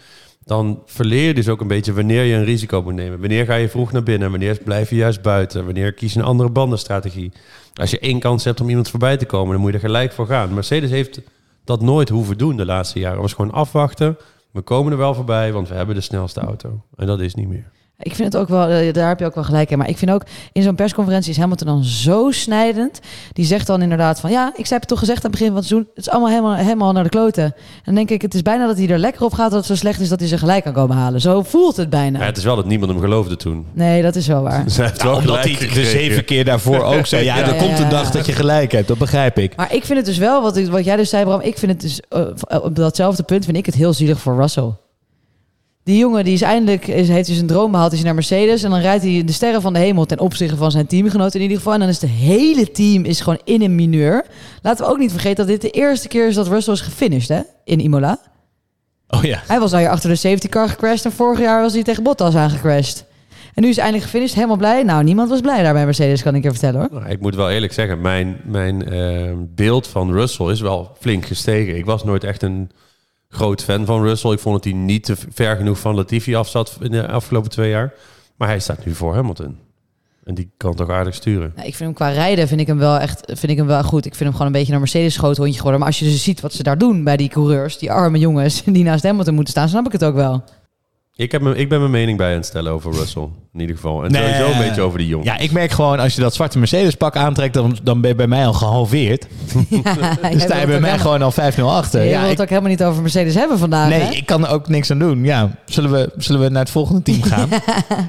[0.45, 3.21] dan verleer je dus ook een beetje wanneer je een risico moet nemen.
[3.21, 4.31] Wanneer ga je vroeg naar binnen?
[4.31, 5.65] Wanneer blijf je juist buiten?
[5.65, 7.33] Wanneer kies je een andere bandenstrategie?
[7.79, 10.13] Als je één kans hebt om iemand voorbij te komen, dan moet je er gelijk
[10.13, 10.55] voor gaan.
[10.55, 11.21] Mercedes heeft
[11.65, 13.13] dat nooit hoeven doen de laatste jaren.
[13.13, 14.17] Het was gewoon afwachten.
[14.51, 16.83] We komen er wel voorbij, want we hebben de snelste auto.
[16.97, 17.71] En dat is niet meer.
[18.01, 19.79] Ik vind het ook wel, eh, daar heb je ook wel gelijk in.
[19.79, 23.01] Maar ik vind ook, in zo'n persconferentie is Hamilton dan zo snijdend.
[23.33, 25.57] Die zegt dan inderdaad van, ja, ik heb het toch gezegd aan het begin van
[25.57, 25.89] het seizoen.
[25.95, 27.45] Het is allemaal helemaal, helemaal naar de kloten.
[27.45, 27.53] En
[27.85, 29.75] dan denk ik, het is bijna dat hij er lekker op gaat dat het zo
[29.75, 31.21] slecht is dat hij ze gelijk kan komen halen.
[31.21, 32.19] Zo voelt het bijna.
[32.19, 33.67] Ja, het is wel dat niemand hem geloofde toen.
[33.73, 34.65] Nee, dat is wel waar.
[34.71, 37.25] Zij heeft wel Omdat hij de zeven keer daarvoor ook zei.
[37.25, 37.43] Ja, Ja.
[37.47, 37.91] er Ja, komt ja, een ja.
[37.91, 38.89] dag dat je gelijk hebt.
[38.89, 39.57] Dat begrijp ik.
[39.57, 41.73] Maar ik vind het dus wel, wat, ik- wat jij dus zei Bram, ik vind
[41.73, 44.71] het dus, eh, op datzelfde punt vind ik het heel zielig voor Russell.
[45.89, 48.63] Die jongen die is eindelijk, is, heeft dus een droom behaald, is hij naar Mercedes.
[48.63, 51.41] En dan rijdt hij de sterren van de hemel ten opzichte van zijn teamgenoten in
[51.41, 51.73] ieder geval.
[51.73, 54.25] En dan is het hele team is gewoon in een mineur.
[54.63, 57.29] Laten we ook niet vergeten dat dit de eerste keer is dat Russell is gefinished
[57.29, 58.19] hè, in Imola.
[59.09, 59.43] Oh ja.
[59.47, 62.03] Hij was al hier achter de safety car gecrashed en vorig jaar was hij tegen
[62.03, 63.05] Bottas aangecrashed.
[63.55, 64.83] En nu is hij eindelijk gefinished, helemaal blij.
[64.83, 67.01] Nou, niemand was blij daar bij Mercedes, kan ik je vertellen hoor.
[67.01, 71.27] Nou, ik moet wel eerlijk zeggen, mijn, mijn eh, beeld van Russell is wel flink
[71.27, 71.77] gestegen.
[71.77, 72.71] Ik was nooit echt een
[73.29, 74.31] groot fan van Russell.
[74.31, 77.71] Ik vond dat hij niet te ver genoeg van Latifi afzat in de afgelopen twee
[77.71, 77.95] jaar.
[78.37, 79.59] Maar hij staat nu voor Hamilton.
[80.25, 81.53] En die kan toch aardig sturen.
[81.55, 83.83] Nou, ik vind hem qua rijden vind ik hem wel echt vind ik hem wel
[83.83, 84.07] goed.
[84.07, 85.79] Ik vind hem gewoon een beetje een Mercedes schoothondje geworden.
[85.81, 88.63] Maar als je dus ziet wat ze daar doen bij die coureurs, die arme jongens
[88.77, 90.45] die naast Hamilton moeten staan, snap ik het ook wel.
[91.19, 93.29] Ik, heb me, ik ben mijn mening bij aan het stellen over Russell.
[93.53, 94.05] In ieder geval.
[94.05, 94.23] En Nee.
[94.23, 95.25] sowieso een beetje over die jongen.
[95.27, 98.17] Ja, ik merk gewoon als je dat zwarte Mercedes pak aantrekt, dan, dan ben je
[98.17, 99.27] bij mij al gehalveerd.
[100.23, 102.03] Dan sta je bij mij gewoon al 5-0 achter.
[102.03, 103.89] Je Ja, wilt ik, het ook helemaal niet over Mercedes hebben vandaag.
[103.89, 104.11] nee, hè?
[104.13, 105.25] ik kan er ook niks aan doen.
[105.25, 107.49] Ja, zullen we, zullen we naar het volgende team gaan?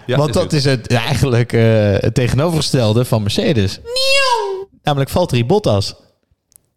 [0.06, 0.54] Ja, Want is dat goed.
[0.54, 1.62] is het, ja, eigenlijk eh,
[2.00, 3.80] het tegenovergestelde van Mercedes.
[4.84, 5.96] Namelijk Valtteri Bottas.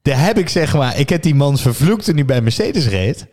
[0.02, 3.26] Daar heb ik zeg maar, ik heb die man vervloekt toen hij bij Mercedes reed.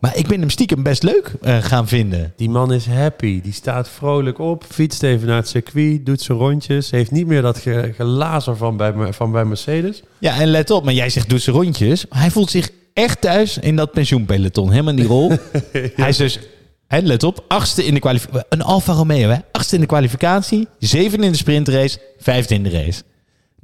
[0.00, 2.32] Maar ik ben hem stiekem best leuk eh, gaan vinden.
[2.36, 3.40] Die man is happy.
[3.40, 4.64] Die staat vrolijk op.
[4.68, 6.06] Fietst even naar het circuit.
[6.06, 6.90] Doet zijn rondjes.
[6.90, 10.02] Heeft niet meer dat ge- gelazer van bij, van bij Mercedes.
[10.18, 12.04] Ja, en let op, maar jij zegt doet ze rondjes.
[12.08, 14.70] Hij voelt zich echt thuis in dat pensioenpeloton.
[14.70, 15.28] Helemaal in die rol.
[15.96, 16.38] Hij is dus,
[16.86, 18.46] hè, let op, achtste in de kwalificatie.
[18.48, 19.36] Een Alfa Romeo, hè?
[19.52, 23.02] Achtste in de kwalificatie, zeven in de sprintrace, vijfde in de race.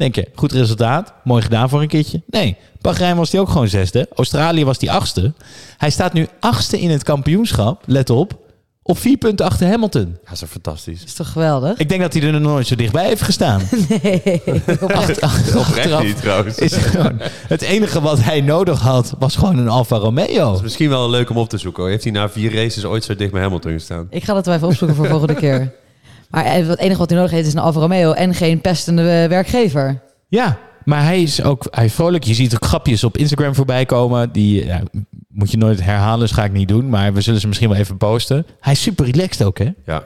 [0.00, 2.22] Denk je, goed resultaat, mooi gedaan voor een keertje?
[2.26, 4.08] Nee, Bahrein was hij ook gewoon zesde.
[4.14, 5.32] Australië was hij achtste.
[5.76, 8.38] Hij staat nu achtste in het kampioenschap, let op,
[8.82, 10.06] op vier punten achter Hamilton.
[10.24, 10.98] Ja, dat is fantastisch.
[10.98, 11.78] Dat is toch geweldig?
[11.78, 13.60] Ik denk dat hij er nog nooit zo dichtbij heeft gestaan.
[14.02, 14.22] Nee.
[14.80, 16.58] Oprecht achteraf niet trouwens.
[16.58, 20.54] is gewoon, het enige wat hij nodig had, was gewoon een Alfa Romeo.
[20.54, 21.82] is misschien wel leuk om op te zoeken.
[21.82, 21.90] hoor.
[21.90, 24.06] Heeft hij na vier races ooit zo dicht bij Hamilton gestaan?
[24.10, 25.72] Ik ga dat wel even opzoeken voor volgende keer.
[26.30, 29.02] Maar eh, het enige wat hij nodig heeft is een Alfa Romeo en geen pestende
[29.02, 30.02] eh, werkgever.
[30.28, 32.24] Ja, maar hij is ook hij is vrolijk.
[32.24, 34.32] Je ziet ook grapjes op Instagram voorbij komen.
[34.32, 34.80] Die ja,
[35.28, 36.88] moet je nooit herhalen, dus ga ik niet doen.
[36.88, 38.46] Maar we zullen ze misschien wel even posten.
[38.60, 39.68] Hij is super relaxed ook, hè?
[39.86, 40.02] Ja,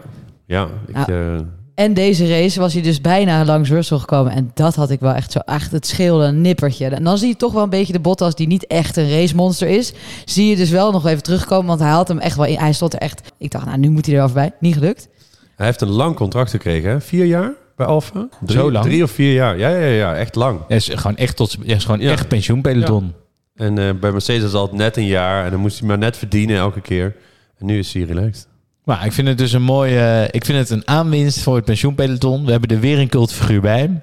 [0.46, 0.68] ja.
[0.87, 1.40] Ik, Nou, eh,
[1.74, 4.32] En deze race was hij dus bijna langs Russell gekomen.
[4.32, 6.87] En dat had ik wel echt zo, echt het scheelde een nippertje.
[6.88, 9.68] En dan zie je toch wel een beetje de Bottas die niet echt een racemonster
[9.68, 9.92] is.
[10.24, 12.58] Zie je dus wel nog even terugkomen, want hij had hem echt wel in.
[12.58, 14.52] Hij stond er echt, ik dacht nou nu moet hij er wel voorbij.
[14.60, 15.08] Niet gelukt.
[15.56, 17.00] Hij heeft een lang contract gekregen, hè?
[17.00, 18.28] Vier jaar bij Alfa?
[18.40, 18.84] Drie, Zo lang?
[18.84, 19.58] Drie of vier jaar.
[19.58, 20.60] Ja, ja, ja, ja echt lang.
[20.68, 22.10] Hij is gewoon echt tot hij is gewoon Ja.
[22.10, 23.12] echt pensioenpeloton.
[23.54, 25.44] En eh, bij Mercedes altijd net een jaar.
[25.44, 27.16] En dan moest hij maar net verdienen elke keer.
[27.58, 28.48] En nu is hij relaxed.
[28.84, 30.28] Maar ik vind het dus een mooie.
[30.30, 32.44] ik vind het een aanwinst voor het pensioenpeloton.
[32.44, 34.02] We hebben er weer een cultfiguur bij.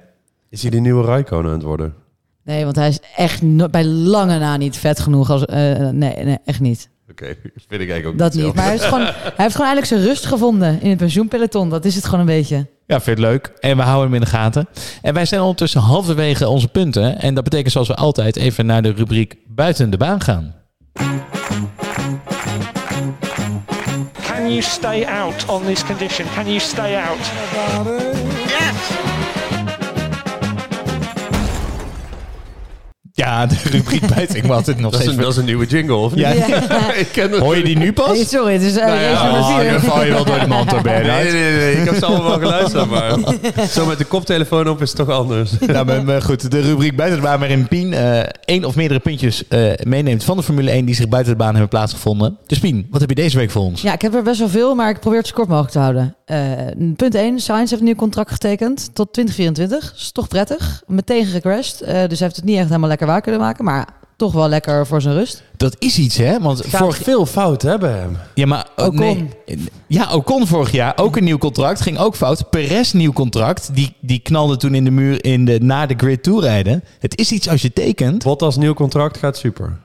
[0.50, 1.94] Is hij de nieuwe Raikkonen aan het worden?
[2.44, 5.30] Nee, want hij is echt no- bij lange na niet vet genoeg.
[5.30, 5.56] Als, eh,
[5.88, 6.88] nee, nee, echt niet.
[7.10, 7.24] Oké,
[7.68, 8.54] vind ik eigenlijk ook Dat niet.
[8.54, 11.68] Maar hij, is gewoon, hij heeft gewoon eigenlijk zijn rust gevonden in het pensioenpeloton.
[11.68, 12.66] Dat is het gewoon een beetje.
[12.86, 13.52] Ja, vind je het leuk.
[13.60, 14.68] En we houden hem in de gaten.
[15.02, 17.20] En wij zijn ondertussen halverwege onze punten.
[17.20, 20.54] En dat betekent zoals we altijd even naar de rubriek buiten de baan gaan.
[24.26, 26.26] Can you stay out on this condition?
[26.34, 28.21] Can you stay out?
[33.24, 34.36] Ja, de rubriek buiten.
[34.36, 35.16] Ik moet altijd nog Dat is, steeds...
[35.16, 36.24] een, dat is een nieuwe jingle, of niet?
[36.24, 36.30] Ja,
[37.02, 37.40] ik ken het.
[37.40, 38.16] Hoor je die nu pas?
[38.16, 40.46] Hey, sorry, het is uh, Nou ja, oh, dan val je wel door de
[40.82, 41.22] Bernhard.
[41.22, 41.72] Nee, nee, nee.
[41.72, 43.18] Ik heb ze allemaal wel geluisterd, maar
[43.76, 45.50] zo met de koptelefoon op is het toch anders.
[45.58, 49.00] Nou, maar, maar goed, de rubriek buiten de baan waarin Pien eh één of meerdere
[49.00, 52.38] puntjes eh, meeneemt van de Formule 1 die zich buiten de baan hebben plaatsgevonden.
[52.46, 53.82] Dus Pien, wat heb je deze week voor ons?
[53.82, 55.78] Ja, ik heb er best wel veel, maar ik probeer het zo kort mogelijk te
[55.78, 56.16] houden.
[56.32, 59.90] Eh, punt 1, Sainz heeft een nieuw contract getekend tot 2024.
[59.90, 60.82] Dat is toch prettig.
[60.86, 63.64] Meteen gecrashed, eh, dus hij heeft het niet echt helemaal lekker waar kunnen maken.
[63.64, 65.42] Maar toch wel lekker voor zijn rust.
[65.56, 66.40] Dat is iets, hè?
[66.40, 68.16] Want Gaat vorig veel fout hè, bij hem.
[68.34, 68.98] Ja, maar oh, Ocon.
[68.98, 69.28] nee.
[69.86, 71.80] Ja, Ocon vorig jaar ook een nieuw contract.
[71.80, 72.50] Ging ook fout.
[72.50, 73.74] Perez nieuw contract.
[73.74, 76.84] Die, die knalde toen in de muur in de, na de grid toerijden.
[76.98, 78.24] Het is iets als je tekent.
[78.24, 79.78] Bottas nieuw contract gaat super.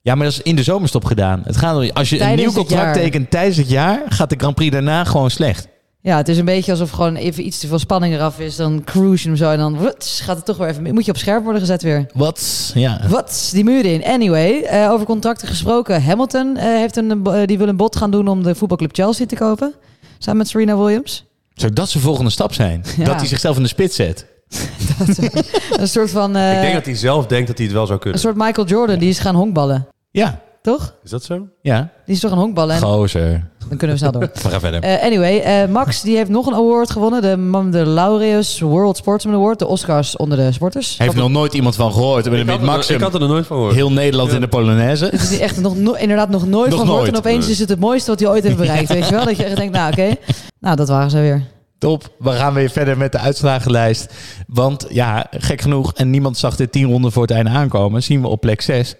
[0.00, 1.42] Ja, maar dat is in de zomerstop gedaan.
[1.44, 4.54] Het gaat als je Tijdens een nieuw contract tekent tijdens het jaar, gaat de Grand
[4.54, 5.68] Prix daarna gewoon slecht.
[6.02, 8.56] Ja, het is een beetje alsof gewoon even iets te veel spanning eraf is.
[8.56, 10.94] Dan cruise je hem zo en dan wuts, gaat het toch weer even...
[10.94, 12.06] Moet je op scherp worden gezet weer.
[12.14, 12.70] Wat?
[12.74, 13.00] Ja.
[13.08, 13.50] Wat?
[13.52, 14.04] Die muur in.
[14.04, 16.02] Anyway, eh, over contracten gesproken.
[16.02, 19.26] Hamilton eh, heeft een, eh, die wil een bod gaan doen om de voetbalclub Chelsea
[19.26, 19.74] te kopen.
[20.18, 21.24] Samen met Serena Williams.
[21.54, 22.84] Zou dat zijn volgende stap zijn?
[22.98, 23.04] Ja.
[23.04, 24.26] Dat hij zichzelf in de spits zet.
[25.78, 26.36] Een soort van...
[26.36, 28.20] eh, ik denk dat hij zelf denkt dat hij het wel zou Een kunnen.
[28.20, 29.86] soort Michael Jordan, die is gaan honkballen.
[30.10, 30.40] Ja.
[30.62, 30.94] Toch?
[31.04, 31.46] Is dat zo?
[31.62, 31.90] Ja.
[32.06, 33.48] Die is toch een honkbal en Gozer.
[33.68, 34.30] dan kunnen we snel door.
[34.42, 34.82] We gaan verder.
[34.82, 37.22] Eh, anyway, eh, Max die heeft nog een award gewonnen.
[37.22, 39.58] De, de Laureus World Sportsman Award.
[39.58, 40.98] De Oscars onder de sporters.
[40.98, 42.26] Heeft nog nooit iemand van gehoord.
[42.26, 43.74] Ik had, er, Maxim ik had er nog nooit van gehoord.
[43.74, 45.04] heel Nederland in de Polonaise.
[45.04, 47.08] Het is echt nog no- inderdaad nog nooit Nog van gehoord.
[47.08, 48.88] En opeens is het het mooiste wat hij ooit heeft bereikt.
[48.92, 49.24] Weet je wel?
[49.24, 50.14] Dat je echt denkt, nou oké.
[50.60, 51.42] Nou, dat waren ze weer.
[51.78, 52.12] Top.
[52.18, 54.14] We gaan weer verder met de uitslagenlijst.
[54.46, 58.20] Want ja, gek genoeg, en niemand zag dit tien ronden voor het einde aankomen, zien
[58.20, 58.94] we op plek 6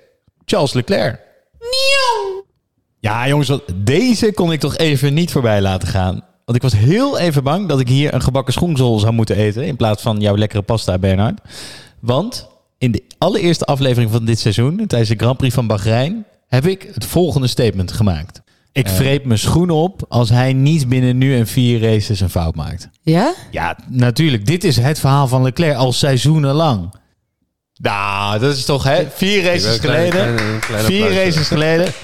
[0.44, 1.20] Charles Leclerc.
[3.00, 6.24] Ja, jongens, wat- deze kon ik toch even niet voorbij laten gaan.
[6.44, 9.64] Want ik was heel even bang dat ik hier een gebakken schoensel zou moeten eten.
[9.66, 11.40] In plaats van jouw lekkere pasta, Bernard.
[12.00, 16.66] Want in de allereerste aflevering van dit seizoen, tijdens de Grand Prix van Bahrein, heb
[16.66, 18.40] ik het volgende statement gemaakt.
[18.72, 22.54] Ik vreep mijn schoenen op als hij niet binnen nu en vier races een fout
[22.54, 22.88] maakt.
[23.02, 23.34] Ja?
[23.50, 24.46] Ja, natuurlijk.
[24.46, 26.92] Dit is het verhaal van Leclerc al seizoenenlang.
[27.82, 29.06] Nou, dat is toch hè?
[29.14, 30.34] Vier races kleine- geleden.
[30.36, 31.22] kleine- kleine vier applaus.
[31.24, 31.92] races geleden.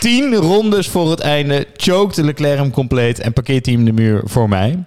[0.00, 1.66] Tien rondes voor het einde.
[1.76, 4.84] Chokte Leclerc hem compleet en parkeert hij hem de muur voor mij.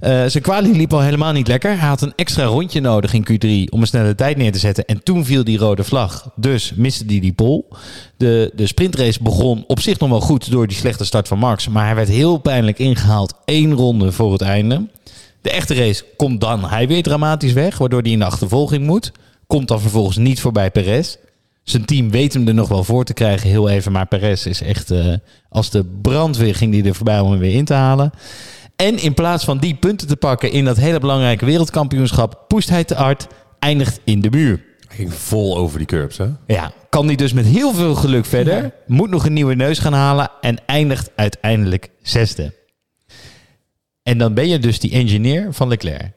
[0.00, 1.70] Eh, zijn kwalie liep al helemaal niet lekker.
[1.78, 4.84] Hij had een extra rondje nodig in Q3 om een snelle tijd neer te zetten.
[4.84, 6.28] En toen viel die rode vlag.
[6.36, 7.64] Dus miste hij die pole.
[8.16, 11.68] De, de sprintrace begon op zich nog wel goed door die slechte start van Max.
[11.68, 13.34] Maar hij werd heel pijnlijk ingehaald.
[13.44, 14.86] één ronde voor het einde.
[15.40, 17.78] De echte race komt dan hij weer dramatisch weg.
[17.78, 19.12] Waardoor hij in de achtervolging moet.
[19.52, 21.16] Komt dan vervolgens niet voorbij Perez.
[21.62, 23.92] Zijn team weet hem er nog wel voor te krijgen, heel even.
[23.92, 25.14] Maar Perez is echt, eh,
[25.48, 28.10] als de brandweer ging die er voorbij om hem weer in te halen.
[28.76, 32.84] En in plaats van die punten te pakken in dat hele belangrijke wereldkampioenschap, poest hij
[32.84, 33.26] te hard,
[33.58, 34.64] eindigt in de muur.
[34.86, 36.26] Hij ging vol over die curbs, hè?
[36.46, 38.74] Ja, kan hij dus met heel veel geluk verder.
[38.86, 42.54] Moet nog een nieuwe neus gaan halen en eindigt uiteindelijk zesde.
[44.02, 46.12] En dan ben je dus die engineer van Leclerc.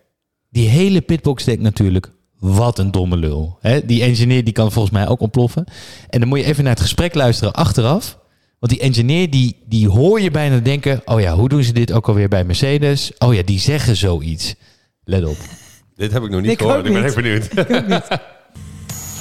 [0.49, 2.13] Die hele pitbox denkt natuurlijk,
[2.53, 3.57] wat een domme lul.
[3.61, 3.85] Hè?
[3.85, 5.65] Die engineer die kan volgens mij ook ontploffen.
[6.09, 8.17] En dan moet je even naar het gesprek luisteren achteraf.
[8.59, 11.01] Want die engineer die, die hoor je bijna denken...
[11.05, 13.11] oh ja, hoe doen ze dit ook alweer bij Mercedes?
[13.17, 14.55] Oh ja, die zeggen zoiets.
[15.03, 15.37] Let op.
[15.95, 16.85] Dit heb ik nog niet Ik gehoord.
[16.85, 17.03] Ik ben niet.
[17.03, 17.49] echt benieuwd.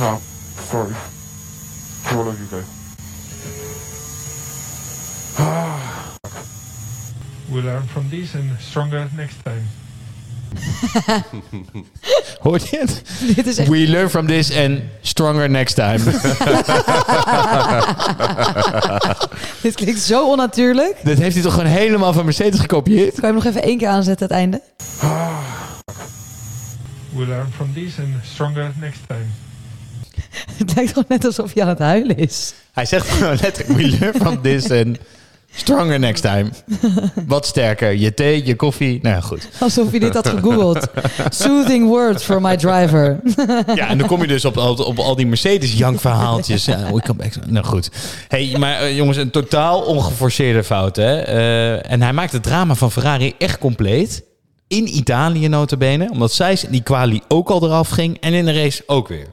[0.01, 0.15] Ah,
[0.71, 0.93] sorry.
[2.11, 2.65] You guys.
[7.49, 9.84] We'll learn from this and stronger next time.
[12.41, 13.03] Hoort je het?
[13.37, 13.69] Dit is echt...
[13.69, 15.99] We learn from this and stronger next time.
[19.63, 20.97] Dit klinkt zo onnatuurlijk.
[21.03, 23.21] Dat heeft hij toch gewoon helemaal van Mercedes gekopieerd?
[23.21, 24.63] Kan je hem nog even één keer aanzetten, het einde?
[27.15, 29.25] We'll learn from this and stronger next time.
[30.57, 32.55] Het lijkt gewoon net alsof hij aan het huilen is.
[32.73, 34.99] Hij zegt gewoon letterlijk, we learn from this and
[35.55, 36.49] stronger next time.
[37.27, 38.99] Wat sterker, je thee, je koffie.
[39.03, 39.49] Nou ja, goed.
[39.61, 40.87] Alsof je dit had gegoogeld.
[41.29, 43.21] Soothing words for my driver.
[43.75, 46.65] Ja, en dan kom je dus op, al- op al die Mercedes-jank-verhaaltjes.
[46.65, 47.33] Ja, we come back.
[47.47, 47.91] Nou goed.
[48.29, 50.97] Hey, maar eh, jongens, een totaal ongeforceerde fout.
[50.97, 51.19] Hè?
[51.21, 54.25] Eh, en hij maakt het drama van Ferrari echt compleet.
[54.69, 56.09] In Italië notabene.
[56.11, 58.17] Omdat zij die kwalie ook al eraf ging.
[58.21, 59.27] En in de race ook weer.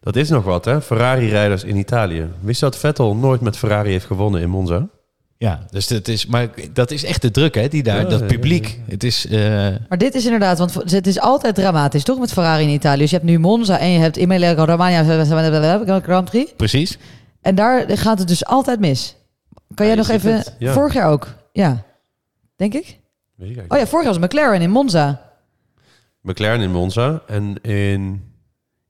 [0.00, 0.82] Dat is nog wat, hè?
[0.82, 2.26] Ferrari-rijders in Italië.
[2.40, 4.88] Wist je dat Vettel nooit met Ferrari heeft gewonnen in Monza?
[5.40, 8.20] Ja, dus dat is, maar dat is echt de druk, hè, die daar, Ja, dat
[8.20, 8.80] ja, publiek.
[8.86, 9.40] Het is, eh,
[9.88, 12.18] Maar dit is inderdaad, want het is altijd dramatisch, toch?
[12.18, 12.98] Met Ferrari in Italië.
[13.00, 16.52] Dus je hebt nu Monza en je hebt Emilia Romagna Grand Prix.
[16.56, 16.98] precies.
[17.40, 19.16] En daar gaat het dus altijd mis.
[19.74, 20.34] Kan jij Ja, nog even...
[20.34, 20.72] het, ja.
[20.72, 21.28] Vorig jaar ook.
[21.52, 21.82] Ja.
[22.56, 22.98] Denk ik?
[23.36, 25.20] Weet ik Oh ja, vorig jaar was McLaren in Monza.
[26.22, 28.29] McLaren in Monza en in...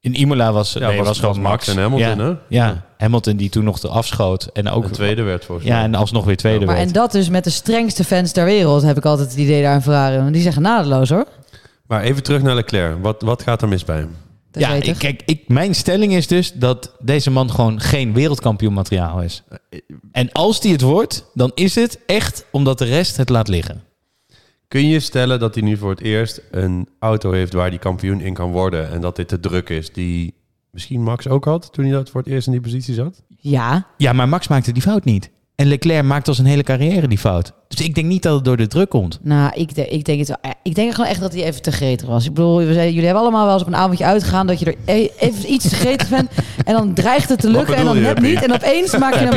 [0.01, 1.67] In Imola was, Ja, nee, was- was, gewoon was Max.
[1.67, 2.31] Max en Hamilton, ja.
[2.31, 2.37] hè?
[2.49, 4.45] Ja, Hamilton die toen nog eraf schoot.
[4.53, 5.77] En ook Een tweede werd volgens mij.
[5.77, 6.87] Ja, en alsnog weer tweede Maar werd.
[6.87, 9.75] en dat dus met de strengste fans ter wereld, heb ik altijd het idee daar
[9.75, 10.17] in Ferrari.
[10.17, 11.27] Want die zijn genadeloos hoor.
[11.87, 12.97] Maar even terug naar Leclerc.
[13.03, 14.17] Wat, wat gaat er mis bij hem?
[14.51, 18.73] Dat ja, ik, kijk, ik, mijn stelling is dus dat deze man gewoon geen wereldkampioen
[18.73, 19.43] materiaal is.
[20.13, 23.83] En als die het wordt, dan is het echt omdat de rest het laat liggen.
[24.71, 28.21] Kun je stellen dat hij nu voor het eerst een auto heeft waar hij kampioen
[28.21, 30.35] in kan worden en dat dit de druk is die
[30.71, 33.23] misschien Max ook had toen hij dat voor het eerst in die positie zat?
[33.37, 35.31] Ja, Ja, maar Max maakte die fout niet.
[35.61, 37.53] En Leclerc maakt al zijn hele carrière die fout.
[37.69, 39.19] Dus ik denk niet dat het door de druk komt.
[39.23, 40.37] nou, ik, de- ik denk het wel.
[40.41, 42.25] Eh, Ik denk gewoon echt dat hij even te gretig was.
[42.27, 44.65] Ik bedoel, we zeiden, jullie hebben allemaal wel eens op een avondje uitgegaan dat je
[44.67, 46.31] er e- even iets te gretig bent.
[46.65, 48.43] En dan dreigt het te lukken en dan je, net niet.
[48.43, 49.27] En opeens maak je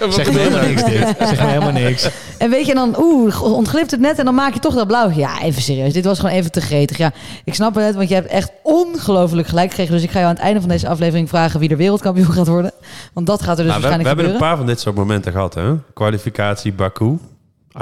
[0.00, 0.12] hem...
[0.12, 0.98] Zeg me helemaal niks dit.
[1.18, 2.08] Zeg me helemaal niks.
[2.38, 4.86] En weet je, en dan oeh, ontglipt het net en dan maak je toch dat
[4.86, 5.20] blauwtje.
[5.20, 5.92] Ja, even serieus.
[5.92, 6.98] Dit was gewoon even te gretig.
[6.98, 7.12] Ja,
[7.44, 9.92] ik snap het, want je hebt echt ongelooflijk gelijk gekregen.
[9.94, 12.46] Dus ik ga jou aan het einde van deze aflevering vragen wie er wereldkampioen gaat
[12.48, 12.72] worden.
[13.12, 14.96] Want dat gaat er dus Nou, we, we waarschijnlijk hebben een paar van dit soort
[14.96, 15.63] momenten gehad, hè?
[15.94, 17.18] Kwalificatie Baku.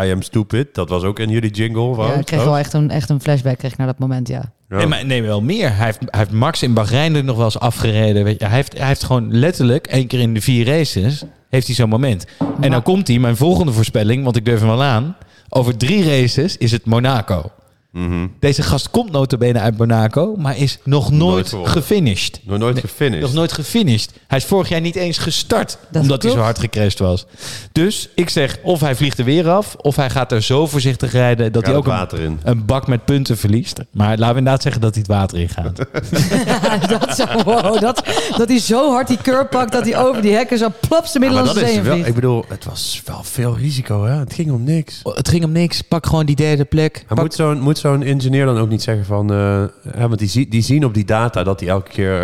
[0.01, 0.75] I am stupid.
[0.75, 1.97] Dat was ook in jullie jingle.
[1.97, 4.53] Ja, ik kreeg wel echt een, echt een flashback kreeg ik naar dat moment, ja.
[4.69, 4.77] Ja.
[4.77, 5.77] Nee, maar nee, wel meer.
[5.77, 8.25] Hij heeft, hij heeft Max in Bahrein er nog wel eens afgereden.
[8.25, 8.47] Weet je.
[8.47, 11.89] Hij, heeft, hij heeft gewoon letterlijk één keer in de vier races heeft hij zo'n
[11.89, 12.27] moment.
[12.61, 15.17] En dan komt hij, mijn volgende voorspelling, want ik durf hem wel aan.
[15.49, 17.51] Over drie races is het Monaco.
[17.93, 18.27] Mhm.
[18.39, 22.41] Deze gast komt notabene uit Monaco, maar is nog Nooit nooit gefinished.
[22.45, 23.23] Nog nooit Nee, gefinished.
[23.23, 24.13] Nog nooit gefinished.
[24.27, 27.27] Hij is vorig jaar niet eens gestart, Dat omdat hij zo hard gecrashed was.
[27.73, 31.13] Dus ik zeg, of hij vliegt er weer af, of hij gaat er zo voorzichtig
[31.13, 32.41] rijden dat Gaat hij ook een, in.
[32.43, 33.81] een bak met punten verliest.
[33.91, 35.77] Maar laten we inderdaad zeggen dat hij het water ingaat.
[37.01, 38.03] dat, zo, wow, dat,
[38.37, 41.19] dat hij zo hard die curb pakt dat hij over die hekken zo plops de
[41.19, 42.09] maar Middellandse dat Zee is in wel, vliegt.
[42.09, 44.19] ik bedoel, het was wel veel risico, hè?
[44.19, 45.01] Het ging om niks.
[45.03, 45.83] Oh, Het ging om niks.
[45.83, 46.93] Pak gewoon die derde plek.
[46.95, 49.33] Maar Pak- moet zo'n moet zo'n ingenieur dan ook niet zeggen van...
[49.33, 49.63] eh,
[49.97, 52.21] hè, want die, zie- die zien op die data dat hij elke keer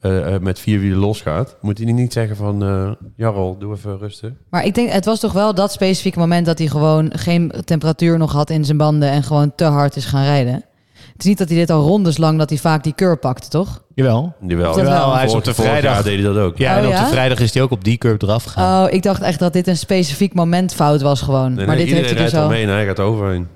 [0.00, 1.56] eh, eh, met vier wielen losgaat.
[1.60, 2.62] Moet hij niet zeggen van...
[2.64, 4.30] eh Jarl, doe even rustig.
[4.50, 8.18] Maar ik denk, het was toch wel dat specifieke moment dat hij gewoon geen temperatuur
[8.18, 10.64] nog had in zijn banden en gewoon te hard is gaan rijden.
[11.12, 13.48] Het is niet dat hij dit al rondes lang dat hij vaak die curb pakte,
[13.48, 13.82] toch?
[13.94, 14.34] Jawel.
[14.46, 15.14] Jawel.
[15.14, 16.02] Hij is op de vrijdag.
[16.02, 16.58] deed hij dat ook.
[16.58, 17.04] Ja, Oh, en op ja?
[17.04, 18.86] de vrijdag is hij ook op die curb eraf gegaan.
[18.86, 21.54] Oh, ik dacht echt dat dit een specifiek momentfout was gewoon.
[21.54, 22.44] Nee, maar dit heeft hij dus rijdt al.
[22.44, 23.46] omheen, hij gaat overheen.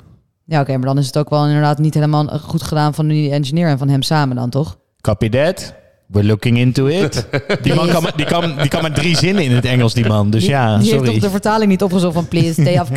[0.48, 3.30] Ja, oké, maar dan is het ook wel inderdaad niet helemaal goed gedaan van die
[3.30, 4.76] engineer en van hem samen dan, toch?
[5.00, 5.74] Copy that.
[6.06, 7.26] We're looking into it.
[7.62, 10.06] Die man kan, maar- die, kan, die kan maar drie zinnen in het Engels, die
[10.06, 10.30] man.
[10.30, 11.12] Dus die, ja, die heeft sorry.
[11.12, 12.92] toch de vertaling niet opgezocht van please stay off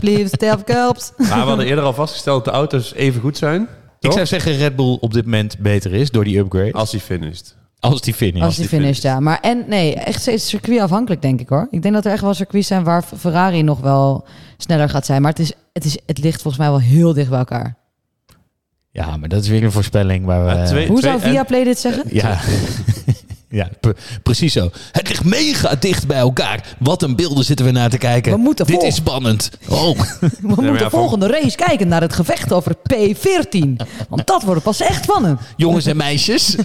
[0.00, 1.12] please stay off curbs.
[1.16, 3.68] Maar we hadden eerder al vastgesteld dat de auto's even goed zijn.
[4.00, 6.72] Ik zou zeggen Red Bull op dit moment beter is door die upgrade.
[6.72, 7.56] Als hij finished.
[7.80, 8.42] Als die finish.
[8.42, 9.20] Als die finished, ja.
[9.20, 11.66] Maar en nee, echt steeds circuitafhankelijk, denk ik hoor.
[11.70, 14.24] Ik denk dat er echt wel circuits zijn waar Ferrari nog wel
[14.56, 15.22] sneller gaat zijn.
[15.22, 17.76] Maar het, is, het, is, het ligt volgens mij wel heel dicht bij elkaar.
[18.90, 20.50] Ja, maar dat is weer een voorspelling waar we...
[20.52, 22.04] Ja, twee- Hoe zou en- Viaplay dit zeggen?
[22.08, 22.40] Ja,
[23.54, 24.70] ja pre- precies zo.
[24.92, 26.76] Het ligt mega dicht bij elkaar.
[26.78, 28.32] Wat een beelden zitten we naar te kijken.
[28.32, 29.50] We moeten Dit is spannend.
[29.68, 29.98] Oh.
[30.20, 33.68] We moeten de volgende race kijken naar het gevecht over P14.
[34.08, 35.40] Want dat wordt pas echt spannend.
[35.56, 36.54] Jongens en meisjes.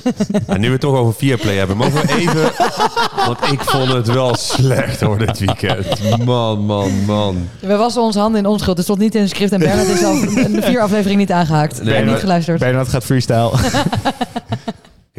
[0.47, 2.51] En nu we het toch over Viaplay hebben, mogen we even...
[3.27, 5.85] want ik vond het wel slecht hoor dit weekend.
[6.25, 7.49] Man, man, man.
[7.59, 8.75] We wassen onze handen in onschuld.
[8.77, 11.83] Het stond niet in het script en Bernard is al de vier aflevering niet aangehaakt.
[11.83, 12.59] Nee, en niet geluisterd.
[12.59, 13.51] Bernard gaat freestyle.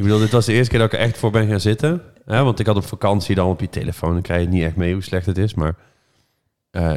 [0.00, 2.02] Ik bedoel, dit was de eerste keer dat ik er echt voor ben gaan zitten.
[2.24, 4.12] Hè, want ik had op vakantie dan op je telefoon.
[4.12, 5.54] Dan krijg je niet echt mee hoe slecht het is.
[5.54, 5.74] Maar
[6.70, 6.92] eh,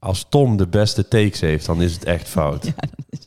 [0.00, 2.64] als Tom de beste takes heeft, dan is het echt fout.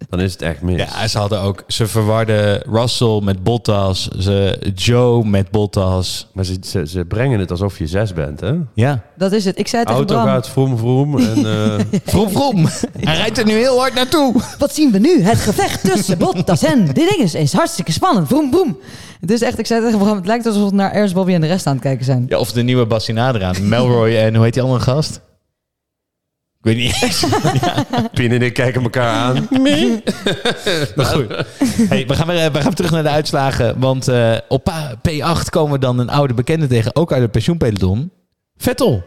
[0.10, 0.42] dan, is het.
[0.42, 0.78] echt mis.
[0.78, 1.64] Ja, ze hadden ook...
[1.68, 4.08] Ze verwarden Russell met Bottas.
[4.08, 6.28] Ze Joe met Bottas.
[6.34, 8.54] Maar ze, ze, ze brengen het alsof je zes bent, hè?
[8.74, 9.02] Ja.
[9.18, 9.60] Dat is het.
[9.60, 10.28] Ik zei tegen Auto Bram.
[10.28, 11.18] gaat vroom vroom.
[11.20, 11.46] En,
[11.80, 12.68] eh, Vroom, vroom.
[13.00, 14.34] Hij rijdt er nu heel hard naartoe.
[14.58, 15.22] Wat zien we nu?
[15.24, 18.28] Het gevecht tussen Bottas en dit ding is, is hartstikke spannend.
[18.28, 18.78] Vroom, vroom.
[19.22, 21.42] Het is echt, ik zei tegen Bram, het lijkt alsof we naar Ernst Bobby en
[21.42, 22.26] de rest aan het kijken zijn.
[22.28, 23.68] Ja, of de nieuwe Bassinade aan.
[23.68, 25.22] Melroy en hoe heet die andere gast?
[26.64, 27.26] Ik weet niet eens.
[28.14, 29.48] Pien en ik kijken elkaar aan.
[30.96, 31.28] Maar goed.
[31.90, 33.80] Hey, we, gaan weer, eh, we gaan terug naar de uitslagen.
[33.80, 36.96] Want eh, op pa- P8 komen we dan een oude bekende tegen.
[36.96, 38.12] Ook uit het pensioenpeloton.
[38.58, 39.04] Vettel.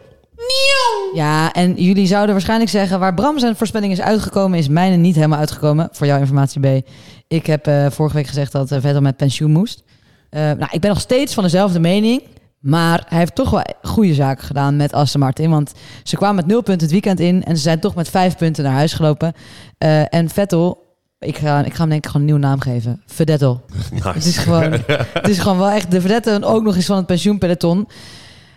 [1.13, 2.99] Ja, en jullie zouden waarschijnlijk zeggen...
[2.99, 4.59] waar Bram zijn voorspelling is uitgekomen...
[4.59, 5.89] is mijne niet helemaal uitgekomen.
[5.91, 6.87] Voor jouw informatie, B.
[7.27, 9.83] Ik heb eh, vorige week gezegd dat eh, Vettel met pensioen moest.
[10.29, 12.21] Eh, nou, ik ben nog steeds van dezelfde mening.
[12.65, 15.49] Maar hij heeft toch wel goede zaken gedaan met Aston Martin.
[15.49, 15.73] Want
[16.03, 17.43] ze kwamen met nul punten het weekend in...
[17.43, 19.33] en ze zijn toch met vijf punten naar huis gelopen.
[19.77, 20.83] Eh, en Vettel...
[21.19, 23.01] Ik ga, ik ga hem denk ik gewoon een nieuwe naam geven.
[23.05, 23.61] Vedettel.
[24.13, 24.71] Het is gewoon,
[25.13, 27.87] het is gewoon wel echt de vedette en ook nog eens van het pensioenpeloton.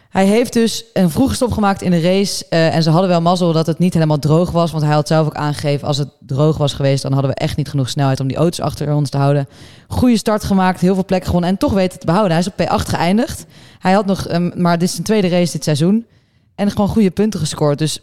[0.09, 2.47] Hij heeft dus een vroege stop gemaakt in de race.
[2.49, 4.71] eh, en ze hadden wel mazzel dat het niet helemaal droog was.
[4.71, 7.03] Want hij had zelf ook aangegeven, als het droog was geweest...
[7.03, 9.49] dan hadden we echt niet genoeg snelheid om die auto's achter ons te houden.
[9.89, 11.51] Goede start gemaakt, heel veel plekken gewonnen...
[11.51, 12.37] en toch weten te behouden.
[12.37, 13.47] Hij is op P8 geëindigd.
[13.79, 16.07] Hij had nog, ehm, maar dit is zijn tweede race dit seizoen.
[16.55, 17.79] En gewoon goede punten gescoord.
[17.79, 18.01] Dus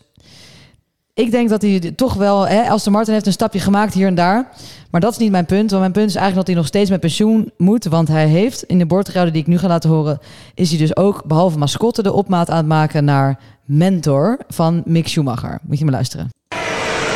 [1.13, 2.47] ik denk dat hij toch wel...
[2.47, 4.49] Hè, Aston Martin heeft een stapje gemaakt hier en daar...
[4.91, 5.69] Maar dat is niet mijn punt.
[5.69, 7.85] Want mijn punt is eigenlijk dat hij nog steeds met pensioen moet.
[7.85, 10.19] Want hij heeft in de boordgehouden die ik nu ga laten horen...
[10.53, 15.07] is hij dus ook, behalve mascotte, de opmaat aan het maken naar mentor van Mick
[15.07, 15.59] Schumacher.
[15.61, 16.29] Moet je maar luisteren.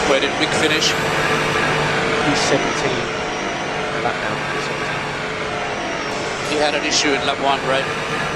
[0.08, 0.92] Where did Mick finish?
[2.26, 2.60] He's 17.
[4.04, 4.36] Back now.
[4.68, 4.90] 17.
[6.50, 8.29] He had an issue in lap one, right?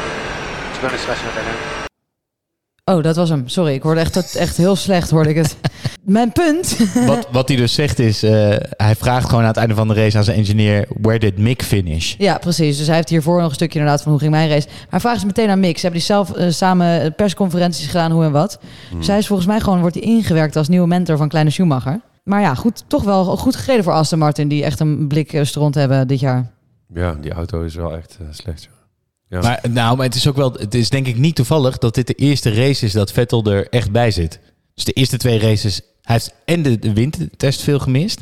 [2.86, 3.48] Oh, dat was hem.
[3.48, 5.58] Sorry, ik hoorde echt, dat- echt heel slecht, hoorde ik het.
[6.04, 6.78] Mijn punt...
[7.08, 8.24] Wat, wat hij dus zegt is...
[8.24, 10.88] eh, hij vraagt gewoon aan het einde van de race aan zijn engineer...
[11.02, 12.16] Where did Mick finish?
[12.18, 12.78] Ja, precies.
[12.78, 14.68] Dus hij heeft hiervoor nog een stukje inderdaad van hoe ging mijn race.
[14.68, 15.76] Maar hij vraagt ze meteen aan Mick.
[15.76, 18.60] Ze hebben die zelf eh, samen persconferenties gedaan, hoe en wat.
[18.90, 19.04] Hmm.
[19.04, 22.00] Zij is volgens mij gewoon, wordt hij ingewerkt als nieuwe mentor van Kleine Schumacher.
[22.24, 25.44] Maar ja, goed, toch wel goed gereden voor Aston Martin, die echt een blik eh,
[25.44, 26.52] stront hebben dit jaar.
[26.94, 28.64] Ja, die auto is wel echt slecht.
[28.64, 28.72] joh.
[29.34, 29.42] Ja.
[29.42, 30.54] Maar, nou, maar het is ook wel...
[30.54, 33.68] Het is denk ik niet toevallig dat dit de eerste race is dat Vettel er
[33.70, 34.40] echt bij zit.
[34.74, 35.82] Dus de eerste twee races...
[36.02, 38.22] Hij heeft en de, de windtest veel gemist.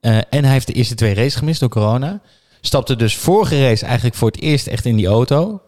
[0.00, 2.20] Eh, en hij heeft de eerste twee races gemist door corona.
[2.60, 5.62] Stapte dus vorige race eigenlijk voor het eerst echt in die auto.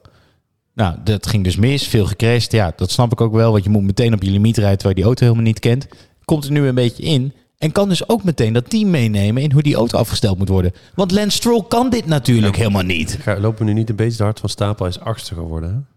[0.74, 2.53] Nou, dat ging dus mis, veel gecrashed.
[2.53, 4.97] Ja, dat snap ik ook wel, want je moet meteen op je limiet rijden terwijl
[4.97, 5.87] je die auto helemaal niet kent.
[6.24, 7.33] Komt er nu een beetje in.
[7.61, 10.73] En kan dus ook meteen dat team meenemen in hoe die auto afgesteld moet worden.
[10.95, 13.19] Want Lance Stroll kan dit natuurlijk helemaal niet.
[13.21, 14.85] Ga, lopen we nu niet een beetje te hard van stapel?
[14.85, 15.71] Hij is achtste geworden.
[15.71, 15.97] Hè?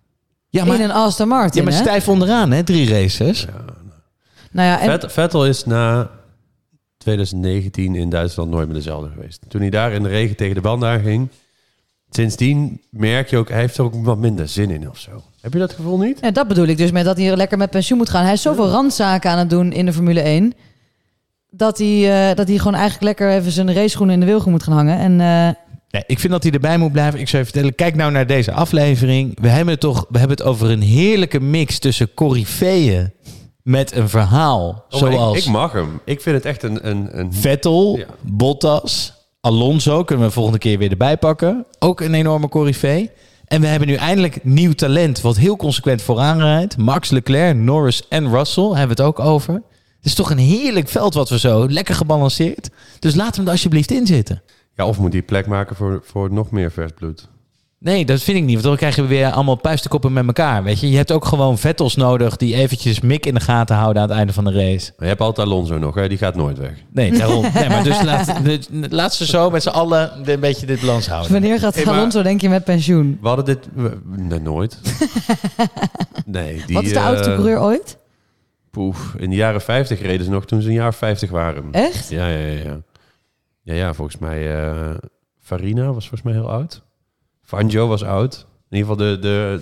[0.60, 1.80] Ja, maar, in een Aston Martin, ja, maar hè?
[1.86, 2.64] stijf onderaan, hè?
[2.64, 3.46] Drie races.
[4.52, 6.10] Nou ja, en Vet- Vettel is na
[6.98, 9.42] 2019 in Duitsland nooit meer dezelfde geweest.
[9.48, 11.30] Toen hij daar in de regen tegen de band aanging.
[12.10, 15.24] Sindsdien merk je ook, hij heeft er ook wat minder zin in of zo.
[15.42, 16.18] Heb je dat gevoel niet?
[16.22, 18.24] Ja, dat bedoel ik dus met dat hij lekker met pensioen moet gaan.
[18.24, 20.54] Hij is zoveel randzaken aan het doen in de Formule 1.
[21.56, 24.64] Dat hij, eh, dat hij gewoon eigenlijk lekker even zijn raceschoenen in de wilgen moet
[24.64, 24.98] gaan hangen.
[24.98, 27.20] En eh, Nee, ik vind dat hij erbij moet blijven.
[27.20, 29.40] Ik zou je vertellen, kijk nou naar deze aflevering.
[29.42, 33.14] We hebben het toch we hebben het over een heerlijke mix tussen corifeeën
[33.64, 34.86] met een verhaal.
[34.90, 36.02] Oh, zoals ik, ik mag hem.
[36.06, 36.90] Ik vind het echt een...
[36.90, 38.06] een, een Vettel, Ja.
[38.22, 41.66] Bottas, Alonso kunnen we volgende keer weer erbij pakken.
[41.80, 43.12] Ook een enorme corifee.
[43.46, 46.78] En we hebben nu eindelijk nieuw talent wat heel consequent vooraan rijdt.
[46.78, 49.62] Max Leclerc, Norris en Russell hebben we het ook over.
[50.04, 52.70] Het is toch een heerlijk veld wat we zo, lekker gebalanceerd.
[53.00, 54.42] Dus laat hem er alsjeblieft in zitten.
[54.76, 57.28] Ja, of moet die plek maken voor, voor nog meer vers bloed.
[57.80, 58.54] Nee, dat vind ik niet.
[58.54, 60.64] Want dan krijgen we weer allemaal puistenkoppen met elkaar.
[60.64, 64.02] Weet je, je hebt ook gewoon Vettels nodig die eventjes Mick in de gaten houden
[64.02, 64.86] aan het einde van de race.
[64.92, 66.08] Maar je hebt altijd Alonso nog, hè?
[66.08, 66.74] die gaat nooit weg.
[66.92, 67.46] Nee, daarom.
[67.54, 71.08] Nee, maar dus laat, dus laat ze zo met z'n allen een beetje dit balans
[71.08, 71.32] houden.
[71.32, 73.18] wanneer gaat Hey, Alonso denk je met pensioen?
[73.22, 73.60] We hadden dit...
[73.74, 74.80] we- nee, nooit.
[76.26, 76.76] nee, die...
[76.76, 77.98] Wat is de eh, oudste coureur ooit?
[78.74, 81.72] Poef, in de jaren 50 reden ze nog toen ze een jaar 50 waren.
[81.72, 82.10] Echt?
[82.10, 82.54] Ja, ja, ja.
[82.64, 82.82] Ja,
[83.62, 84.56] ja, ja volgens mij...
[84.70, 84.96] eh,
[85.40, 86.82] Farina was volgens mij heel oud.
[87.42, 88.46] Fangio was oud.
[88.70, 89.62] In ieder geval de, de,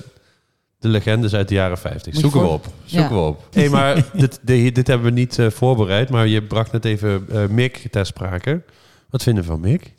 [0.79, 2.13] de legendes uit de jaren 50.
[2.13, 2.67] Moet Zoeken we op.
[2.85, 3.21] Zoeken Ja.
[3.21, 3.47] we op.
[3.51, 6.09] Hey, maar dit, dit, dit hebben we niet eh, voorbereid.
[6.09, 8.63] Maar je bracht net even eh, Mick ter sprake.
[9.09, 9.93] Wat vinden we van Mick?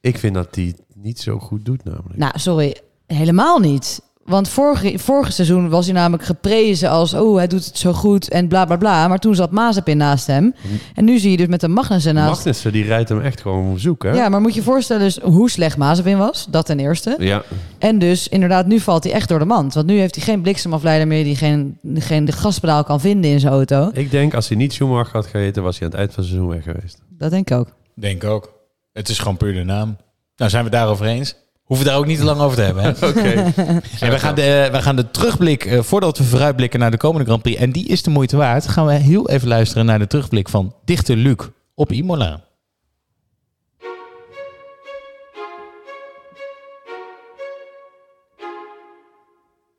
[0.00, 2.16] Ik vind dat hij niet zo goed doet namelijk.
[2.16, 4.02] Nou, sorry, helemaal niet.
[4.28, 7.14] Want vorige, vorige seizoen was hij namelijk geprezen als...
[7.14, 9.08] oh, hij doet het zo goed en bla bla bla.
[9.08, 10.54] Maar toen zat Mazepin naast hem.
[10.94, 12.30] En nu zie je dus met de Magnussen naast...
[12.30, 14.10] Magnussen, die rijdt hem echt gewoon op zoek, hè?
[14.10, 16.46] Ja, maar moet je je voorstellen dus hoe slecht Mazepin was.
[16.50, 17.16] Dat ten eerste.
[17.18, 17.42] Ja.
[17.78, 19.74] En dus inderdaad, nu valt hij echt door de mand.
[19.74, 21.24] Want nu heeft hij geen bliksemafleider meer...
[21.24, 23.90] die geen, geen de gaspedaal kan vinden in zijn auto.
[23.92, 26.32] Ik denk, als hij niet Schumacher had geheten, was hij aan het eind van het
[26.32, 26.98] seizoen weg geweest.
[27.08, 27.68] Dat denk ik ook.
[27.94, 28.52] Denk ook.
[28.92, 29.96] Het is gewoon puur de naam.
[30.36, 31.34] Nou, zijn we daarover eens?
[31.68, 32.82] Hoeven daar ook niet te lang over te hebben.
[32.82, 32.90] Hè?
[33.08, 33.52] Oké.
[34.00, 37.26] En we, gaan de, we gaan de terugblik, eh, voordat we vooruitblikken naar de komende
[37.26, 40.06] Grand Prix, en die is de moeite waard, gaan we heel even luisteren naar de
[40.06, 41.36] terugblik van dichter Luc
[41.74, 42.46] op Imola.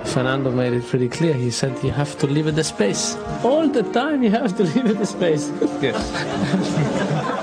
[0.03, 1.33] Fernando made it pretty clear.
[1.33, 3.17] He said you have to leave it the space.
[3.43, 5.49] All the time you have to leave it the space.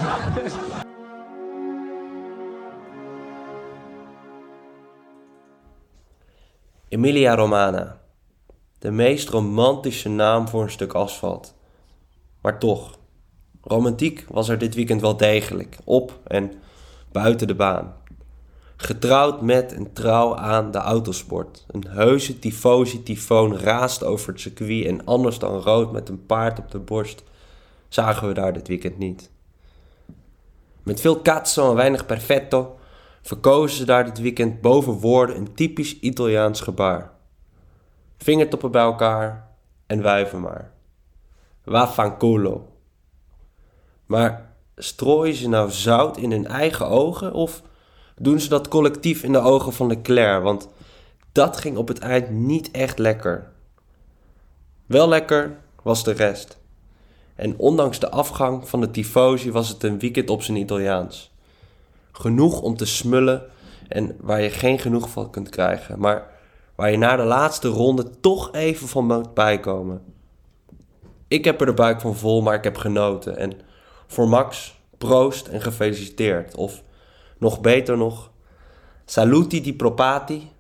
[6.89, 8.01] Emilia Romana.
[8.79, 11.55] De meest romantische naam voor een stuk asfalt.
[12.41, 12.99] Maar toch,
[13.63, 16.53] romantiek was er dit weekend wel degelijk, op en
[17.13, 17.95] buiten de baan.
[18.77, 21.65] Getrouwd met en trouw aan de autosport.
[21.69, 26.71] Een heuse tifosi-tyfoon raast over het circuit en anders dan rood met een paard op
[26.71, 27.23] de borst
[27.89, 29.31] zagen we daar dit weekend niet.
[30.83, 32.77] Met veel cazzo en weinig perfetto
[33.27, 37.11] verkozen ze daar dit weekend boven woorden een typisch Italiaans gebaar.
[38.19, 39.49] Vingertoppen bij elkaar
[39.87, 40.73] en wuiven maar.
[41.65, 42.69] Vaffanculo.
[44.07, 47.63] Maar strooien ze nou zout in hun eigen ogen of
[48.17, 50.43] doen ze dat collectief in de ogen van Leclerc?
[50.43, 50.69] Want
[51.33, 53.53] dat ging op het eind niet echt lekker.
[54.87, 56.59] Wel lekker was de rest.
[57.35, 61.35] En ondanks de afgang van de tifosi was het een weekend op zijn Italiaans.
[62.19, 63.43] Genoeg om te smullen
[63.89, 66.31] en waar je geen genoeg van kunt krijgen, maar
[66.75, 70.03] waar je na de laatste ronde toch even van moet bijkomen.
[71.29, 73.37] Ik heb er de buik van vol, maar ik heb genoten.
[73.37, 73.53] En
[74.07, 76.55] voor Max, proost en gefeliciteerd.
[76.55, 76.83] Of
[77.39, 78.31] nog beter nog,
[79.05, 80.51] saluti di propati.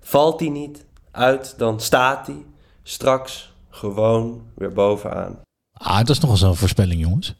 [0.00, 2.44] Valt hij niet uit, dan staat hij
[2.82, 5.40] straks gewoon weer bovenaan.
[5.72, 7.37] Ah, dat is nogal zo'n voorspelling, jongens.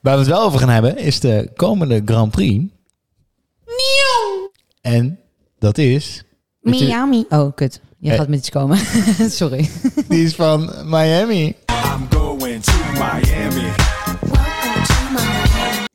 [0.00, 2.64] Waar we het wel over gaan hebben, is de komende Grand Prix.
[4.80, 5.18] En
[5.58, 6.22] dat is...
[6.60, 7.24] Miami.
[7.28, 7.80] Oh, kut.
[7.98, 8.16] Je Eh.
[8.16, 8.78] gaat met iets komen.
[9.30, 9.70] Sorry.
[10.08, 11.44] Die is van Miami.
[11.46, 13.68] I'm going to Miami.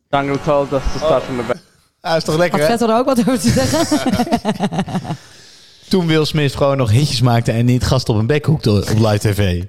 [0.10, 1.58] Daniel told us to start from the back.
[2.02, 2.78] Ah, is toch lekker, Had hè?
[2.78, 4.00] Vettel er ook wat over te zeggen?
[5.90, 9.00] Toen Will Smith gewoon nog hitjes maakte en niet gast op een bek hoekte op
[9.00, 9.64] live tv.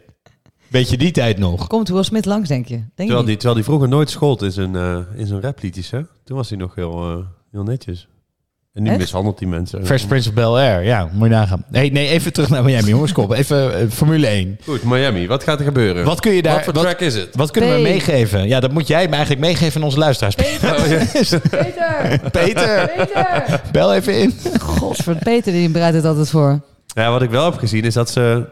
[0.75, 1.67] Weet je die tijd nog?
[1.67, 2.75] Komt Will Smith langs, denk je?
[2.75, 5.91] Denk je Terwijl die, terwijl die vroeger nooit schold in zijn, eh in zijn rapliedjes,
[5.91, 6.01] hè?
[6.25, 7.17] Toen was hij nog heel, eh,
[7.53, 8.09] heel netjes.
[8.73, 8.99] En nu Echt?
[8.99, 9.87] mishandelt die mensen.
[9.87, 11.65] Fresh Prince of Bel-Air, ja, moet je nagaan.
[11.71, 13.13] Hey, nee, even terug naar Miami, jongens.
[13.13, 14.59] Kom, even eh, Formule 1.
[14.65, 15.27] Goed, Miami.
[15.27, 16.05] Wat gaat er gebeuren?
[16.05, 16.55] Wat kun je daar...
[16.55, 17.37] Wat voor wat, track is het?
[17.37, 18.49] Wat kunnen we meegeven?
[18.49, 20.35] Ja, dat moet jij me eigenlijk meegeven aan onze luisteraars.
[20.35, 20.75] Peter!
[22.31, 23.61] Peter, Peter!
[23.73, 24.35] bel even in.
[24.61, 26.61] Godver, Peter die bereidt het altijd voor.
[26.87, 28.47] Ja, wat ik wel heb gezien is dat ze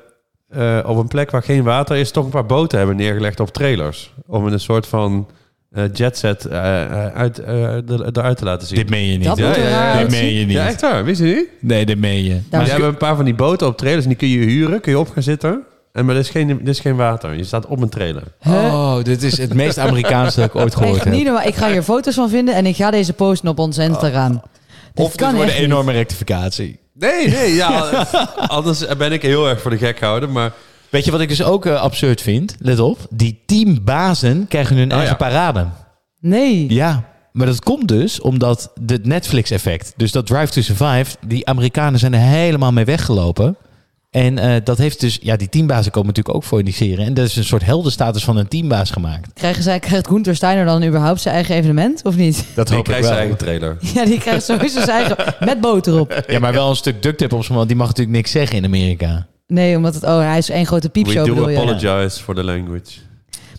[0.52, 2.10] eh, op een plek waar geen water is...
[2.10, 4.12] toch een paar boten hebben neergelegd op trailers.
[4.26, 5.28] Om een soort van
[5.72, 7.46] eh, jetset eh, eh, uit, eh,
[7.84, 8.78] de- eruit te laten zien.
[8.78, 9.26] Dit meen je niet.
[9.26, 10.56] Dat raar Dit meen je niet.
[10.56, 11.04] Ja, echt waar.
[11.04, 11.48] Wist je niet?
[11.60, 12.40] Nee, dit meen je.
[12.50, 14.80] Maar ze hebben een paar van die boten op trailers en die kun je huren.
[14.80, 15.62] Kun je op gaan zitten.
[15.92, 17.34] En, maar er is, geen, er is geen water.
[17.34, 18.22] Je staat op een trailer.
[18.46, 21.12] Oh, dit is het meest Amerikaanse dat ik ooit gehoord Echt heb.
[21.12, 21.46] niet normaal.
[21.46, 24.32] Ik ga hier foto's van vinden en ik ga deze posten op ons Instagram.
[24.32, 26.78] Dit Of dit kan wordt een enorme rectificatie.
[26.94, 27.54] Nee, nee.
[27.54, 28.06] Ja,
[28.46, 30.32] anders ben ik heel erg voor de gek gehouden.
[30.32, 30.52] Maar
[30.90, 32.54] Weet je wat ik dus ook eh, absurd vind?
[32.58, 32.98] Let op.
[33.10, 35.28] Die teambazen krijgen hun Oh, eigen ja.
[35.28, 35.66] parade.
[36.20, 36.72] Nee.
[36.72, 39.92] Ja, maar dat komt dus omdat het Netflix-effect.
[39.96, 43.56] Dus dat Drive to Survive, die Amerikanen zijn er helemaal mee weggelopen.
[44.12, 47.04] En eh, dat heeft dus, ja, die teambazen komen natuurlijk ook voor in die serie.
[47.04, 49.32] En dat is een soort heldenstatus van een teambaas gemaakt.
[49.34, 52.44] Krijgen zij, krijgt Gunther Steiner dan überhaupt zijn eigen evenement, of niet?
[52.54, 53.28] Dat die hoop ik krijgt zijn wel.
[53.28, 53.76] eigen trailer.
[53.94, 56.22] Ja, die krijgt sowieso zijn eigen, met boter op.
[56.26, 58.56] Ja, maar wel een stuk duct tape op zijn want die mag natuurlijk niks zeggen
[58.56, 59.26] in Amerika.
[59.46, 61.56] Nee, omdat het, oh, hij is één grote We piepshow, do bedoel je?
[61.56, 62.98] apologize for the language.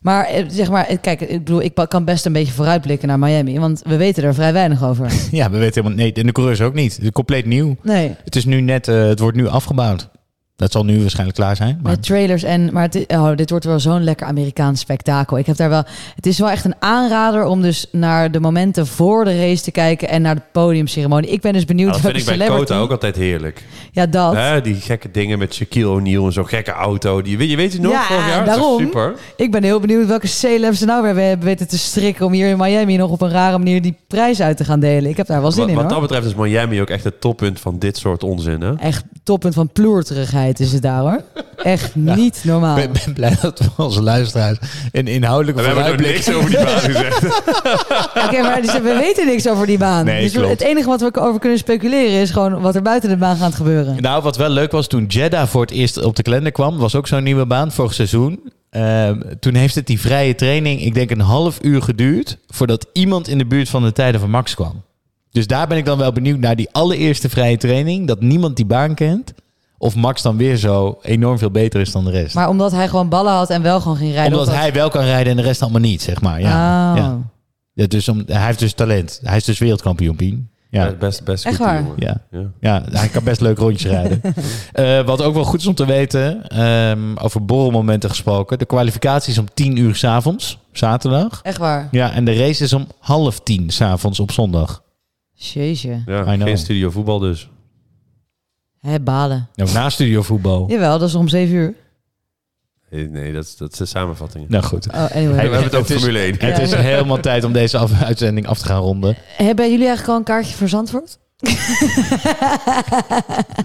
[0.02, 3.20] Maar eh, zeg maar, eh, kijk, ik bedoel, ik kan best een beetje vooruitblikken naar
[3.20, 5.12] Miami, want we weten er vrij weinig over.
[5.32, 6.04] Ja, we weten helemaal...
[6.04, 6.96] Nee, en de coureurs ook niet.
[6.96, 7.76] Het is compleet nieuw.
[7.84, 8.88] Nee, Het is nu net...
[8.88, 10.10] eh, het wordt nu afgebouwd.
[10.56, 11.80] Dat zal nu waarschijnlijk klaar zijn.
[11.82, 11.92] Maar...
[11.92, 15.38] met trailers en, maar het, oh, dit wordt wel zo'n lekker Amerikaans spektakel.
[15.38, 15.84] Ik heb daar wel,
[16.16, 19.72] het is wel echt een aanrader om dus naar de momenten voor de race te
[19.72, 21.30] kijken en naar de podiumceremonie.
[21.30, 23.64] Ik ben dus benieuwd Nou, dat vind ik bij celebrity- Kota ook altijd heerlijk.
[23.92, 24.34] Ja, dat.
[24.34, 27.22] Hè, die gekke dingen met Shaquille O'Neal en zo'n gekke auto.
[27.22, 28.46] Die, je weet het nog Ja, vorig jaar?
[28.46, 28.80] Daarom.
[28.80, 29.14] Super.
[29.38, 32.48] Ik ben heel benieuwd welke celebs ze nou weer hebben weten te strikken om hier
[32.50, 35.10] in Miami nog op een rare manier die prijs uit te gaan delen.
[35.10, 35.94] Ik heb daar wel zin Wat, in wat hoor.
[35.94, 38.62] dat betreft is Miami ook echt het toppunt van dit soort onzin.
[38.62, 38.76] Hè?
[38.76, 41.22] Echt toppunt van ploerterigheid is het daar hoor.
[41.64, 42.78] Echt niet normaal.
[42.78, 44.58] Ik ben, ben blij dat we onze luisteraars
[44.92, 46.26] een inhoudelijke We hebben nog vooruitblik...
[46.26, 47.24] niks over die baan gezegd.
[48.28, 50.06] Oké, maar dus we weten niks over die baan.
[50.06, 50.54] Nee, dus we- klopt.
[50.60, 53.56] het enige wat we over kunnen speculeren is gewoon wat er buiten de baan gaat
[53.56, 54.02] gebeuren.
[54.02, 56.96] Nou, wat wel leuk was toen Jeddah voor het eerst op de kalender kwam, was
[56.96, 58.52] ook zo'n nieuwe baan vorig seizoen.
[58.70, 63.28] Ehm, toen heeft het die vrije training, ik denk een half uur geduurd, voordat iemand
[63.28, 64.82] in de buurt van de tijden van Max kwam.
[65.32, 68.66] Dus daar ben ik dan wel benieuwd naar die allereerste vrije training, dat niemand die
[68.66, 69.34] baan kent.
[69.84, 72.36] Of Max dan weer zo enorm veel beter is dan de rest.
[72.36, 74.40] Maar omdat hij gewoon ballen had en wel gewoon ging rijden.
[74.40, 76.42] Omdat hij wel kan rijden en de rest allemaal niet, zeg maar.
[76.42, 76.98] Ja, Oh.
[76.98, 77.18] ja.
[77.74, 79.20] Ja, dus om, hij heeft dus talent.
[79.24, 80.50] Hij is dus wereldkampioen, Pien.
[80.70, 80.86] Ja.
[80.86, 81.84] Ja, best, best Echt goed, waar?
[81.96, 82.18] Ja.
[82.32, 82.52] Ja.
[82.60, 84.22] Ja, hij kan best leuk rondjes rijden.
[84.72, 88.58] Eh, wat ook wel goed is om te weten, ehm, over borrelmomenten gesproken.
[88.60, 91.40] De kwalificatie is om 10 uur s'avonds, zaterdag.
[91.44, 91.88] Echt waar.
[91.92, 94.84] Ja, en de race is om half tien s'avonds op zondag.
[95.34, 96.04] Jeetje.
[96.06, 97.50] Ja, geen studio voetbal dus.
[98.88, 99.48] Hè, balen.
[99.56, 100.66] Nou, na studiovoetbal.
[100.70, 101.74] Jawel, dat is om zeven uur.
[102.90, 104.50] Nee, dat, is, dat is de samenvatting.
[104.50, 104.88] Nou goed.
[104.88, 105.34] Oh, anyway.
[105.36, 106.36] we hebben het over Formule 1.
[106.40, 109.16] Het is helemaal tijd om deze af- uitzending af te gaan ronden.
[109.38, 111.18] Hebben jullie eigenlijk al een kaartje voor Zandvoort?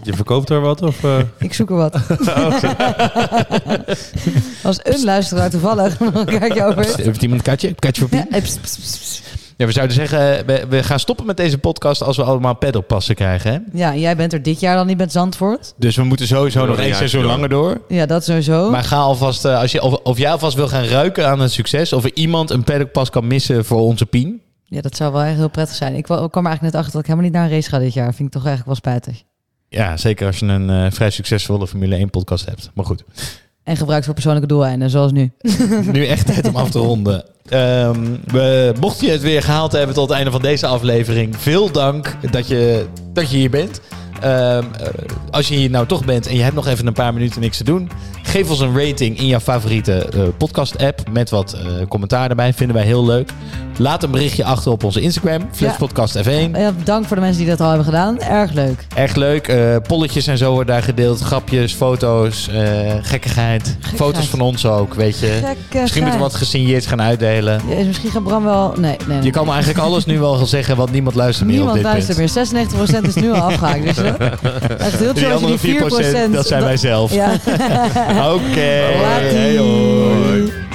[0.03, 0.83] Je verkoopt er wat?
[0.83, 1.19] Of, eh?
[1.39, 1.95] Ik zoek er wat.
[4.62, 6.99] Als een luisteraar toevallig nog een kaartje over heeft.
[7.23, 7.69] Iemand een kaartje?
[7.69, 8.27] Een kaartje voor Pien?
[8.31, 9.23] Ja, eh, pst, pst, pst, pst.
[9.59, 13.15] Ja, we zouden zeggen, we, we gaan stoppen met deze podcast als we allemaal peddelpassen
[13.15, 13.53] krijgen.
[13.53, 13.79] Hè?
[13.79, 15.75] ja, jij bent er dit jaar dan niet met Zandvoort.
[15.77, 17.81] Dus we moeten sowieso Nog één seizoen langer door.
[17.89, 18.71] Ja, dat sowieso.
[18.71, 21.51] Maar ga alvast, eh, als je, of, of jij alvast wil gaan ruiken aan een
[21.51, 24.41] succes, of er iemand een paddockpas kan missen voor onze Pien.
[24.65, 25.95] Ja, dat zou wel echt heel prettig zijn.
[25.95, 27.93] Ik kwam er eigenlijk net achter dat ik helemaal niet naar een race ga dit
[27.93, 28.15] jaar.
[28.15, 29.23] Vind ik toch eigenlijk wel spijtig.
[29.69, 32.71] Ja, zeker als je een eh, vrij succesvolle Formule 1 podcast hebt.
[32.75, 33.05] Maar goed,
[33.65, 35.33] En gebruikt voor persoonlijke doeleinden, zoals nu.
[35.93, 37.25] nu echt tijd om af te ronden.
[37.49, 41.70] Ehm, we, mocht je het weer gehaald hebben tot het einde van deze aflevering, veel
[41.70, 43.80] dank dat je, dat je hier bent.
[44.21, 44.89] Ehm, eh,
[45.31, 47.57] als je hier nou toch bent en je hebt nog even een paar minuten niks
[47.57, 47.91] te doen,
[48.23, 52.53] geef ons een rating in jouw favoriete eh, podcast-app met wat eh, commentaar erbij.
[52.53, 53.31] Vinden wij heel leuk.
[53.77, 56.51] Laat een berichtje achter op onze Instagram, Flitspodcast F1.
[56.53, 58.21] Ja, dank voor de mensen die dat al hebben gedaan.
[58.21, 58.87] Erg leuk.
[58.95, 59.53] Erg leuk.
[59.87, 61.21] polletjes en zo worden daar gedeeld.
[61.21, 62.49] Grapjes, foto's,
[63.03, 63.77] gekkigheid.
[63.95, 65.55] Foto's van ons ook, weet je.
[65.73, 67.61] Misschien moeten we wat gesigneerd gaan uitdelen.
[67.69, 68.73] Ja, misschien gaat Bram wel...
[68.77, 69.16] Nee, nee.
[69.16, 69.23] nee.
[69.23, 72.19] Je kan eigenlijk alles nu wel zeggen, want niemand luistert meer Niemand op dit luistert
[72.19, 72.53] punt.
[72.89, 73.03] meer.
[73.03, 73.83] 96% is nu al afgehaakt.
[73.85, 73.97] Dus,
[74.79, 76.29] echt heel Die chill als je andere die 4%...
[76.29, 77.13] 4%, dat zijn wij zelf.
[77.15, 77.33] Ja.
[78.35, 79.01] Oké.
[79.01, 80.68] Laat Hey.